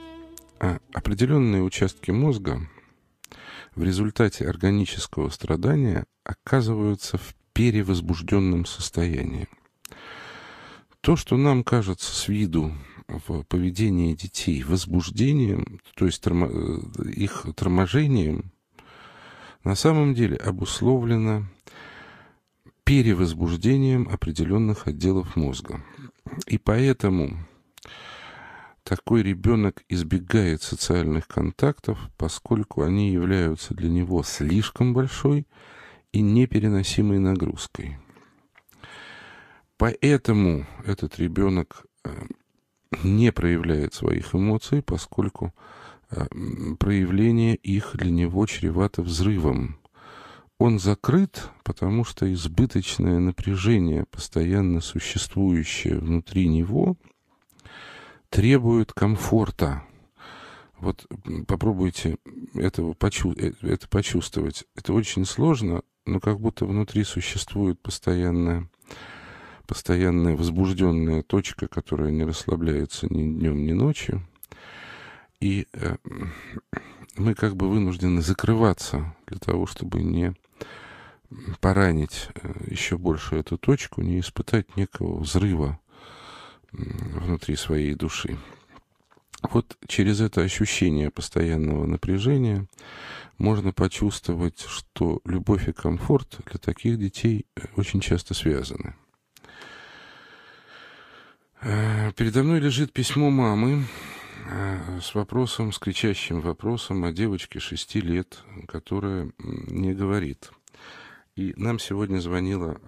а, 0.60 0.80
определенные 0.94 1.64
участки 1.64 2.12
мозга 2.12 2.62
в 3.76 3.84
результате 3.84 4.48
органического 4.48 5.30
страдания 5.30 6.06
оказываются 6.24 7.18
в 7.18 7.36
перевозбужденном 7.54 8.66
состоянии. 8.66 9.48
То, 11.02 11.16
что 11.16 11.38
нам 11.38 11.64
кажется 11.64 12.14
с 12.14 12.28
виду 12.28 12.74
в 13.10 13.44
поведении 13.44 14.14
детей 14.14 14.64
возбуждением, 14.64 15.82
то 15.96 16.06
есть 16.06 16.22
тормо, 16.22 16.48
э, 16.48 17.10
их 17.10 17.46
торможением, 17.56 18.52
на 19.64 19.76
самом 19.76 20.14
деле 20.14 20.38
обусловлено 20.38 21.46
перевозбуждением 22.84 24.08
определенных 24.10 24.88
отделов 24.88 25.36
мозга. 25.36 25.84
И 26.48 26.58
поэтому 26.58 27.46
такой 28.84 29.22
ребенок 29.22 29.84
избегает 29.90 30.64
социальных 30.64 31.28
контактов, 31.28 32.00
поскольку 32.18 32.82
они 32.82 33.12
являются 33.12 33.74
для 33.74 33.90
него 33.90 34.24
слишком 34.24 34.94
большой 34.94 35.46
и 36.12 36.22
непереносимой 36.22 37.20
нагрузкой. 37.20 38.00
Поэтому 39.78 40.66
этот 40.86 41.20
ребенок 41.20 41.86
э, 42.04 42.10
не 43.04 43.32
проявляет 43.32 43.94
своих 43.94 44.34
эмоций, 44.34 44.82
поскольку 44.82 45.54
э, 46.10 46.26
проявление 46.80 47.56
их 47.56 47.92
для 47.96 48.12
него 48.12 48.46
чревато 48.46 49.02
взрывом. 49.02 49.80
Он 50.58 50.80
закрыт, 50.80 51.50
потому 51.64 52.04
что 52.04 52.32
избыточное 52.34 53.20
напряжение, 53.20 54.06
постоянно 54.12 54.82
существующее 54.82 56.00
внутри 56.00 56.48
него– 56.48 56.98
требует 58.30 58.94
комфорта. 58.94 59.84
Вот 60.78 61.06
попробуйте 61.48 62.18
этого 62.54 62.94
почу 62.94 63.34
э, 63.34 63.52
это 63.62 63.88
почувствовать. 63.90 64.64
Это 64.76 64.94
очень 64.94 65.26
сложно, 65.26 65.82
но 66.06 66.20
как 66.20 66.40
будто 66.40 66.66
внутри 66.66 67.04
существует 67.04 67.82
постоянная, 67.82 68.70
постоянная 69.70 70.36
возбужденная 70.36 71.22
точка, 71.22 71.68
которая 71.68 72.10
не 72.10 72.24
расслабляется 72.24 73.06
ни 73.06 73.22
днем, 73.22 73.68
ни 73.68 73.74
ночью. 73.74 74.28
И 75.40 75.68
э, 75.74 75.98
мы 77.16 77.36
как 77.36 77.56
бы 77.56 77.70
вынуждены 77.70 78.24
закрываться 78.24 79.16
для 79.28 79.38
того, 79.38 79.68
чтобы 79.68 80.02
не 80.02 80.34
поранить 81.62 82.30
э, 82.34 82.52
еще 82.66 82.98
больше 82.98 83.36
эту 83.36 83.60
точку, 83.60 84.02
не 84.02 84.20
испытать 84.22 84.76
некого 84.76 85.20
взрыва 85.20 85.80
внутри 86.72 87.56
своей 87.56 87.94
души. 87.94 88.40
Вот 89.44 89.78
через 89.88 90.20
это 90.20 90.42
ощущение 90.42 91.12
постоянного 91.12 91.86
напряжения 91.86 92.66
можно 93.38 93.72
почувствовать, 93.72 94.62
что 94.62 95.22
любовь 95.26 95.70
и 95.70 95.74
комфорт 95.74 96.40
для 96.48 96.58
таких 96.58 96.98
детей 96.98 97.46
э, 97.56 97.62
очень 97.76 98.00
часто 98.00 98.34
связаны. 98.34 98.96
Э, 101.62 101.99
передо 102.16 102.44
мной 102.44 102.60
лежит 102.60 102.94
письмо 102.94 103.30
мамы 103.30 103.86
э, 104.50 105.00
с 105.02 105.16
вопросом, 105.16 105.72
с 105.72 105.80
кричащим 105.80 106.42
вопросом 106.42 107.04
о 107.04 107.12
девочке 107.12 107.60
шести 107.60 108.02
лет, 108.02 108.44
которая 108.68 109.32
не 109.38 109.94
говорит– 109.94 110.52
и 111.40 111.54
нам 111.56 111.80
сегодня 111.80 112.20
звонила 112.20 112.82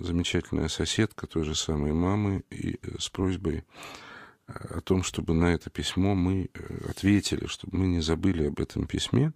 замечательная 0.00 0.68
соседка 0.68 1.26
той 1.26 1.42
же 1.42 1.56
самой 1.56 1.92
мамы 1.92 2.44
и 2.50 2.78
э, 2.80 3.00
с 3.00 3.08
просьбой 3.08 3.64
э, 4.46 4.52
о 4.76 4.80
том, 4.80 5.02
чтобы 5.02 5.34
на 5.34 5.46
это 5.46 5.68
письмо 5.68 6.14
мы 6.14 6.50
ответили, 6.88 7.46
чтобы 7.46 7.78
мы 7.78 7.88
не 7.88 8.00
забыли 8.00 8.46
об 8.46 8.60
этом 8.60 8.86
письме. 8.86 9.32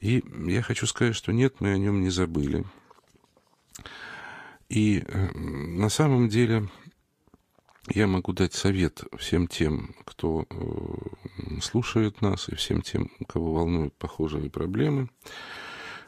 И 0.00 0.22
я 0.46 0.60
хочу 0.60 0.86
сказать, 0.86 1.16
что 1.16 1.32
нет, 1.32 1.62
мы 1.62 1.72
о 1.72 1.78
нем 1.78 2.02
не 2.02 2.10
забыли. 2.10 2.66
И 4.68 5.02
на 5.34 5.88
самом 5.88 6.28
деле 6.28 6.68
я 7.88 8.06
могу 8.06 8.32
дать 8.32 8.54
совет 8.54 9.04
всем 9.18 9.46
тем, 9.46 9.94
кто 10.04 10.46
слушает 11.60 12.22
нас, 12.22 12.48
и 12.48 12.54
всем 12.54 12.82
тем, 12.82 13.10
кого 13.28 13.52
волнуют 13.52 13.94
похожие 13.94 14.50
проблемы 14.50 15.10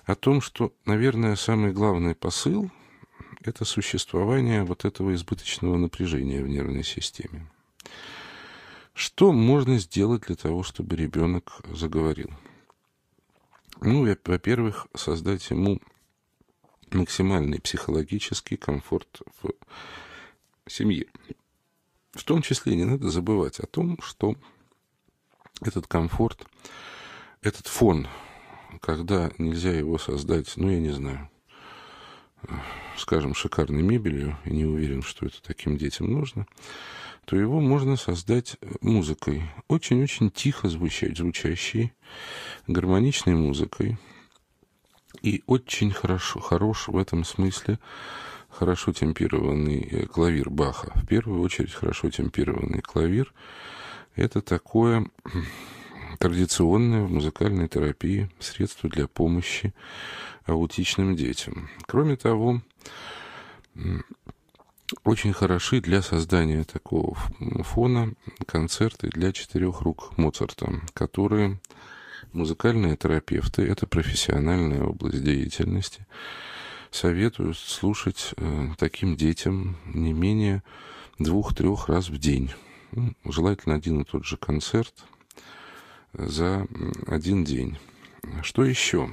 о 0.04 0.14
том, 0.14 0.40
что, 0.40 0.72
наверное, 0.84 1.36
самый 1.36 1.72
главный 1.72 2.14
посыл– 2.14 2.70
это 3.42 3.64
существование 3.64 4.64
вот 4.64 4.84
этого 4.84 5.14
избыточного 5.14 5.76
напряжения 5.76 6.42
в 6.42 6.48
нервной 6.48 6.84
системе. 6.84 7.48
Что 8.94 9.32
можно 9.32 9.78
сделать 9.78 10.22
для 10.22 10.36
того, 10.36 10.62
чтобы 10.62 10.96
ребенок 10.96 11.60
заговорил? 11.70 12.30
Ну, 13.82 14.06
во-первых, 14.24 14.86
создать 14.94 15.50
ему 15.50 15.80
максимальный 16.90 17.60
психологический 17.60 18.56
комфорт 18.56 19.20
в 19.42 19.50
семье. 20.66 21.06
В 22.16 22.24
том 22.24 22.42
числе 22.42 22.74
не 22.74 22.84
надо 22.84 23.10
забывать 23.10 23.60
о 23.60 23.66
том, 23.66 23.98
что 24.02 24.34
этот 25.62 25.86
комфорт, 25.86 26.46
этот 27.42 27.66
фон 27.66 28.08
когда 28.80 29.30
нельзя 29.38 29.72
его 29.72 29.98
создать, 29.98 30.52
ну, 30.56 30.70
я 30.70 30.78
не 30.78 30.90
знаю, 30.90 31.30
скажем, 32.96 33.34
шикарной 33.34 33.82
мебелью, 33.82 34.38
и 34.44 34.50
не 34.50 34.64
уверен, 34.64 35.02
что 35.02 35.26
это 35.26 35.42
таким 35.42 35.76
детям 35.76 36.10
нужно, 36.10 36.46
то 37.24 37.36
его 37.36 37.60
можно 37.60 37.96
создать 37.96 38.56
музыкой, 38.80 39.42
очень-очень 39.68 40.30
тихо 40.30 40.68
звучать, 40.68 41.16
звучащей, 41.16 41.92
гармоничной 42.66 43.34
музыкой, 43.34 43.98
и 45.22 45.42
очень 45.46 45.90
хорошо, 45.90 46.40
хорош 46.40 46.88
в 46.88 46.96
этом 46.96 47.24
смысле 47.24 47.78
хорошо 48.56 48.92
темпированный 48.92 49.80
э, 49.80 50.06
клавир 50.06 50.48
Баха. 50.50 50.90
В 50.94 51.06
первую 51.06 51.42
очередь 51.42 51.72
хорошо 51.72 52.10
темпированный 52.10 52.80
клавир– 52.80 53.32
это 54.16 54.40
такое 54.40 55.06
традиционное 56.18 57.04
в 57.04 57.10
музыкальной 57.10 57.68
терапии 57.68 58.30
средство 58.40 58.88
для 58.88 59.06
помощи 59.06 59.74
аутичным 60.46 61.16
детям. 61.16 61.68
Кроме 61.86 62.16
того, 62.16 62.62
очень 65.04 65.32
хороши 65.32 65.80
для 65.80 66.00
создания 66.00 66.64
такого 66.64 67.14
фона 67.62 68.14
концерты 68.46 69.08
для 69.08 69.32
четырех 69.32 69.82
рук 69.82 70.16
Моцарта, 70.16 70.80
которые 70.94 71.60
музыкальные 72.32 72.96
терапевты, 72.96 73.62
это 73.66 73.86
профессиональная 73.86 74.82
область 74.82 75.22
деятельности, 75.22 76.06
советуют 76.90 77.58
слушать 77.58 78.32
э, 78.36 78.68
таким 78.78 79.16
детям 79.16 79.76
не 79.86 80.12
менее 80.12 80.62
двух-трех 81.18 81.88
раз 81.88 82.08
в 82.08 82.18
день. 82.18 82.50
Ну, 82.92 83.12
желательно 83.24 83.74
один 83.74 84.00
и 84.00 84.04
тот 84.04 84.24
же 84.24 84.36
концерт– 84.36 84.94
за 86.18 86.66
один 87.06 87.44
день. 87.44 87.78
Что 88.42 88.64
еще? 88.64 89.10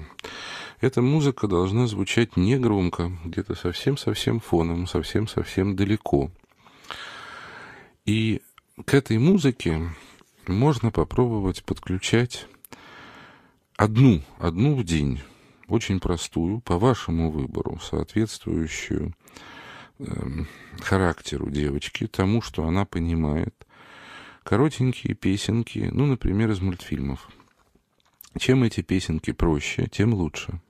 Эта 0.82 1.02
музыка 1.02 1.48
должна 1.48 1.88
звучать 1.88 2.36
не 2.36 2.58
громко, 2.58 3.12
где-то 3.24 3.56
совсем-совсем 3.56 4.40
фоном, 4.40 4.88
совсем-совсем 4.88 5.76
далеко. 5.76 6.32
И 8.06 8.42
к 8.86 8.94
этой 8.94 9.18
музыке 9.18 9.90
можно 10.48 10.92
попробовать 10.92 11.64
подключать 11.64 12.48
одну, 13.78 14.24
одну 14.40 14.76
в 14.76 14.84
день, 14.84 15.22
очень 15.74 16.00
простую, 16.00 16.62
по 16.62 16.78
вашему 16.78 17.32
выбору, 17.32 17.80
соответствующую 17.82 19.14
э, 20.00 20.06
характеру 20.80 21.50
девочки, 21.50 22.08
тому, 22.08 22.42
что 22.42 22.66
она 22.66 22.86
понимает– 22.86 23.56
коротенькие 24.44 25.16
песенки, 25.16 25.90
ну, 25.92 26.06
например, 26.06 26.52
из 26.52 26.62
мультфильмов. 26.62 27.30
Чем 28.38 28.64
эти 28.64 28.82
песенки 28.82 29.32
проще, 29.32 29.88
тем 29.92 30.14
лучше. 30.14 30.62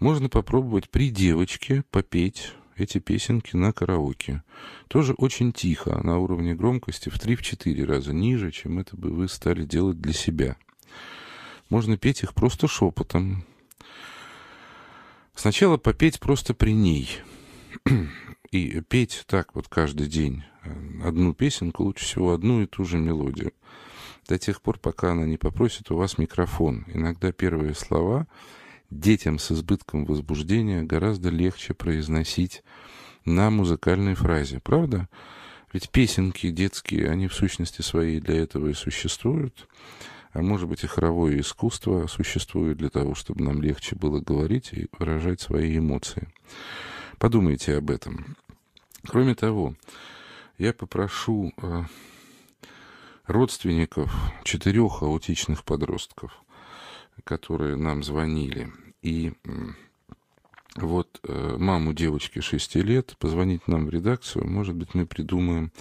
Можно 0.00 0.28
попробовать 0.28 0.90
при 0.90 1.10
девочке 1.10 1.84
попеть 1.90 2.52
эти 2.76 2.98
песенки 2.98 3.56
на 3.56 3.72
караоке. 3.72 4.42
Тоже 4.88 5.14
очень 5.14 5.52
тихо, 5.52 6.00
на 6.02 6.18
уровне 6.18 6.54
громкости 6.54 7.08
в 7.08 7.16
3-4 7.16 7.84
раза 7.84 8.12
ниже, 8.12 8.52
чем 8.52 8.78
это 8.78 8.96
бы 8.96 9.10
вы 9.10 9.28
стали 9.28 9.64
делать 9.64 10.00
для 10.00 10.12
себя. 10.12 10.56
Можно 11.68 11.98
петь 11.98 12.22
их 12.22 12.34
просто 12.34 12.68
шепотом. 12.68 13.44
Сначала 15.34 15.76
попеть 15.76 16.20
просто 16.20 16.54
при 16.54 16.72
ней. 16.72 17.20
И 18.50 18.80
петь 18.80 19.24
так 19.26 19.54
вот 19.54 19.68
каждый 19.68 20.06
день 20.06 20.44
одну 21.02 21.34
песенку, 21.34 21.84
лучше 21.84 22.04
всего 22.04 22.32
одну 22.32 22.62
и 22.62 22.66
ту 22.66 22.84
же 22.84 22.98
мелодию. 22.98 23.52
До 24.26 24.38
тех 24.38 24.60
пор, 24.60 24.78
пока 24.78 25.12
она 25.12 25.26
не 25.26 25.38
попросит 25.38 25.90
у 25.90 25.96
вас 25.96 26.18
микрофон. 26.18 26.84
Иногда 26.88 27.32
первые 27.32 27.74
слова 27.74 28.26
детям 28.90 29.38
с 29.38 29.52
избытком 29.52 30.04
возбуждения 30.04 30.82
гораздо 30.82 31.30
легче 31.30 31.74
произносить 31.74 32.62
на 33.24 33.50
музыкальной 33.50 34.14
фразе. 34.14 34.60
Правда? 34.60 35.08
Ведь 35.72 35.90
песенки 35.90 36.50
детские, 36.50 37.10
они 37.10 37.28
в 37.28 37.34
сущности 37.34 37.82
своей 37.82 38.20
для 38.20 38.36
этого 38.42 38.68
и 38.68 38.74
существуют. 38.74 39.68
А 40.32 40.42
может 40.42 40.68
быть 40.68 40.84
и 40.84 40.86
хоровое 40.86 41.40
искусство 41.40 42.06
существует 42.06 42.76
для 42.76 42.90
того, 42.90 43.14
чтобы 43.14 43.44
нам 43.44 43.62
легче 43.62 43.96
было 43.96 44.20
говорить 44.20 44.72
и 44.72 44.88
выражать 44.98 45.40
свои 45.40 45.78
эмоции. 45.78 46.28
Подумайте 47.18 47.76
об 47.76 47.90
этом. 47.90 48.36
Кроме 49.06 49.34
того, 49.34 49.74
я 50.58 50.72
попрошу 50.72 51.52
э, 51.56 51.82
родственников 53.26 54.12
четырех 54.44 55.02
аутичных 55.02 55.64
подростков, 55.64 56.32
которые 57.24 57.76
нам 57.76 58.02
звонили, 58.02 58.72
и 59.02 59.32
вот 60.82 61.20
э, 61.22 61.56
маму 61.58 61.92
девочки 61.92 62.40
6 62.40 62.76
лет 62.76 63.16
позвонить 63.18 63.66
нам 63.68 63.86
в 63.86 63.90
редакцию. 63.90 64.46
Может 64.46 64.74
быть, 64.74 64.94
мы 64.94 65.06
придумаем, 65.06 65.72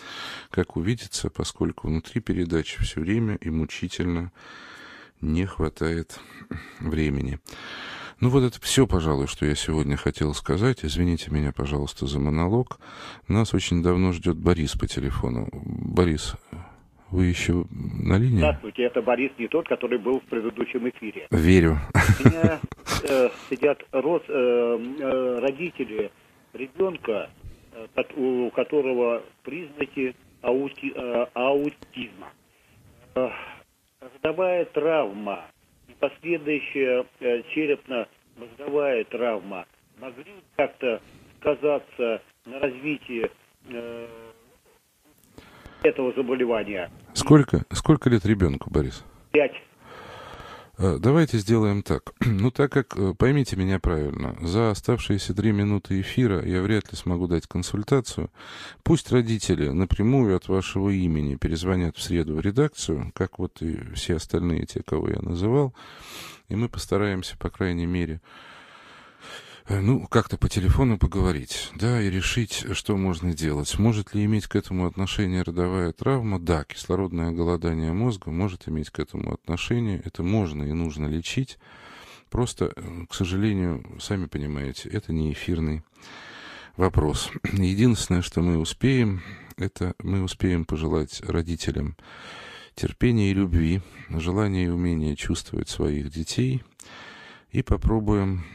как 0.50 0.78
увидеться, 0.78 1.30
поскольку 1.30 1.88
внутри 1.88 2.22
передачи 2.22 2.82
все 2.82 3.02
время 3.02 3.36
и 3.36 3.50
мучительно 3.50 4.32
не 5.22 5.46
хватает 5.46 6.20
времени. 6.80 7.40
Ну 8.20 8.30
вот 8.30 8.44
это 8.44 8.60
все, 8.62 8.88
пожалуй, 8.88 9.28
что 9.28 9.46
я 9.46 9.54
сегодня 9.54 9.96
хотел 9.96 10.34
сказать. 10.34 10.80
Извините 10.84 11.30
меня, 11.30 11.52
пожалуйста, 11.52 12.08
за 12.08 12.20
монолог. 12.20 12.80
Нас 13.28 13.54
очень 13.54 13.84
давно 13.84 14.12
ждет 14.12 14.38
Борис 14.38 14.74
по 14.74 14.88
телефону. 14.88 15.48
Борис, 15.54 16.36
вы 17.12 17.26
еще 17.26 17.66
на 17.70 18.18
линии? 18.18 18.38
Здравствуйте, 18.38 18.84
это 18.84 19.02
Борис, 19.02 19.32
не 19.38 19.48
тот, 19.48 19.68
который 19.68 20.00
был 20.00 20.20
в 20.20 20.24
предыдущем 20.24 20.90
эфире. 20.90 21.28
Верю. 21.30 21.80
Меня 22.24 22.60
э, 23.04 23.30
сидят 23.50 23.84
род, 23.92 24.24
э, 24.28 24.34
э, 24.34 25.40
родители 25.40 26.12
ребенка, 26.54 27.30
э, 27.74 28.04
у 28.16 28.50
которого 28.52 29.24
признаки 29.44 30.16
аути, 30.42 30.92
э, 30.96 31.26
аутизма. 31.34 32.30
Э, 33.16 33.30
родовая 34.00 34.66
травма 34.66 35.46
и 35.88 35.94
последующая 36.00 37.06
э, 37.20 37.42
черепно-мозговая 37.54 39.04
травма 39.06 39.66
могли 40.00 40.34
как-то 40.56 41.02
сказаться 41.40 42.22
на 42.46 42.60
развитии 42.60 43.30
э, 43.70 44.08
этого 45.84 46.14
заболевания. 46.14 46.92
Сколько, 47.14 47.64
сколько 47.72 48.10
лет 48.10 48.26
ребенку, 48.26 48.70
Борис? 48.70 49.04
Пять. 49.32 49.56
Э, 50.80 50.98
давайте 51.00 51.40
сделаем 51.40 51.82
так. 51.82 52.14
Ну, 52.26 52.52
так 52.52 52.72
как, 52.72 52.96
э, 52.98 53.14
поймите 53.18 53.56
меня 53.56 53.80
правильно, 53.80 54.38
за 54.42 54.70
оставшиеся 54.70 55.34
три 55.34 55.52
минуты 55.52 56.00
эфира 56.02 56.46
я 56.46 56.62
вряд 56.62 56.92
ли 56.92 56.98
смогу 56.98 57.28
дать 57.28 57.48
консультацию. 57.48 58.30
Пусть 58.84 59.12
родители 59.12 59.70
напрямую 59.70 60.36
от 60.36 60.48
вашего 60.48 60.90
имени 60.90 61.36
перезвонят 61.36 61.98
в 61.98 62.02
среду 62.02 62.36
в 62.36 62.42
редакцию, 62.42 63.12
как 63.16 63.40
вот 63.40 63.62
и 63.62 63.80
все 63.96 64.18
остальные 64.18 64.68
те, 64.68 64.84
кого 64.84 65.10
я 65.10 65.20
называл, 65.20 65.74
и 66.48 66.56
мы 66.56 66.70
постараемся, 66.70 67.38
по 67.38 67.50
крайней 67.50 67.88
мере, 67.88 68.22
ну, 69.70 70.08
как-то 70.08 70.38
по 70.38 70.48
телефону 70.48 70.98
поговорить, 70.98 71.72
да, 71.76 72.02
и 72.02 72.10
решить, 72.10 72.66
что 72.72 72.96
можно 72.96 73.34
делать. 73.34 73.78
Может 73.78 74.14
ли 74.14 74.24
иметь 74.24 74.48
к 74.48 74.56
этому 74.56 74.86
отношение 74.86 75.42
родовая 75.42 75.92
травма? 75.92 76.40
Да, 76.40 76.64
кислородное 76.64 77.32
голодание 77.32 77.92
мозга 77.92 78.32
может 78.32 78.70
иметь 78.70 78.92
к 78.92 79.00
этому 79.00 79.34
отношение. 79.34 80.02
Это 80.06 80.24
можно 80.24 80.64
и 80.64 80.72
нужно 80.72 81.08
лечить. 81.08 81.58
Просто, 82.30 82.72
э, 82.74 83.06
к 83.10 83.14
сожалению, 83.14 83.84
сами 84.00 84.28
понимаете, 84.28 84.88
это 84.88 85.12
не 85.12 85.34
эфирный 85.34 85.84
вопрос. 86.78 87.30
Единственное, 87.52 88.22
что 88.22 88.42
мы 88.42 88.58
успеем, 88.58 89.22
это 89.58 89.96
мы 90.02 90.24
успеем 90.24 90.64
пожелать 90.64 91.22
родителям 91.28 91.98
терпения 92.74 93.32
и 93.32 93.34
любви, 93.34 93.82
желания 94.08 94.66
и 94.66 94.70
умения 94.70 95.18
чувствовать 95.18 95.68
своих 95.68 96.10
детей, 96.10 96.64
и 97.52 97.64
попробуем 97.64 98.46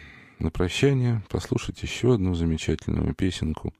на 0.42 0.50
прощание 0.50 1.22
послушать 1.28 1.82
еще 1.82 2.14
одну 2.14 2.34
замечательную 2.34 3.14
песенку 3.14 3.72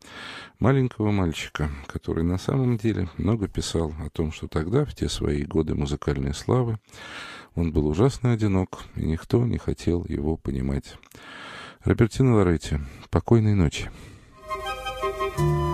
маленького 0.61 1.11
мальчика, 1.11 1.71
который 1.87 2.23
на 2.23 2.39
самом 2.39 2.79
деле 2.79 3.09
много 3.19 3.49
писал 3.49 3.93
о 3.99 4.09
том, 4.11 4.33
что 4.33 4.47
тогда, 4.47 4.85
в 4.85 4.95
те 4.95 5.09
свои 5.09 5.43
годы 5.43 5.75
музыкальной 5.75 6.35
славы, 6.35 6.79
он 7.55 7.73
был 7.73 7.87
ужасно 7.89 8.33
одинок, 8.33 8.85
и 8.95 9.05
никто 9.05 9.45
не 9.45 9.59
хотел 9.59 10.05
его 10.05 10.37
понимать. 10.37 10.97
Робертино 11.85 12.37
Лоретти, 12.37 12.79
покойной 13.11 13.55
ночи. 13.55 13.91
bacio 15.37 15.72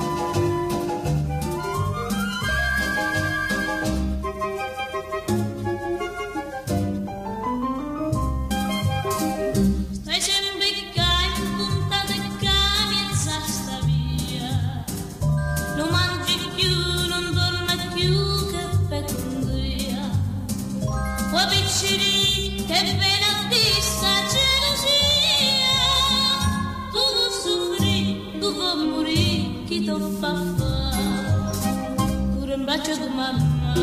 di 32.97 33.09
mamma, 33.15 33.75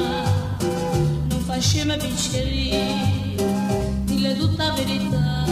non 1.29 1.39
fa 1.45 1.59
scema 1.59 1.95
piccerie, 1.95 3.35
dille 4.05 4.35
tutta 4.35 4.71
verità, 4.73 5.44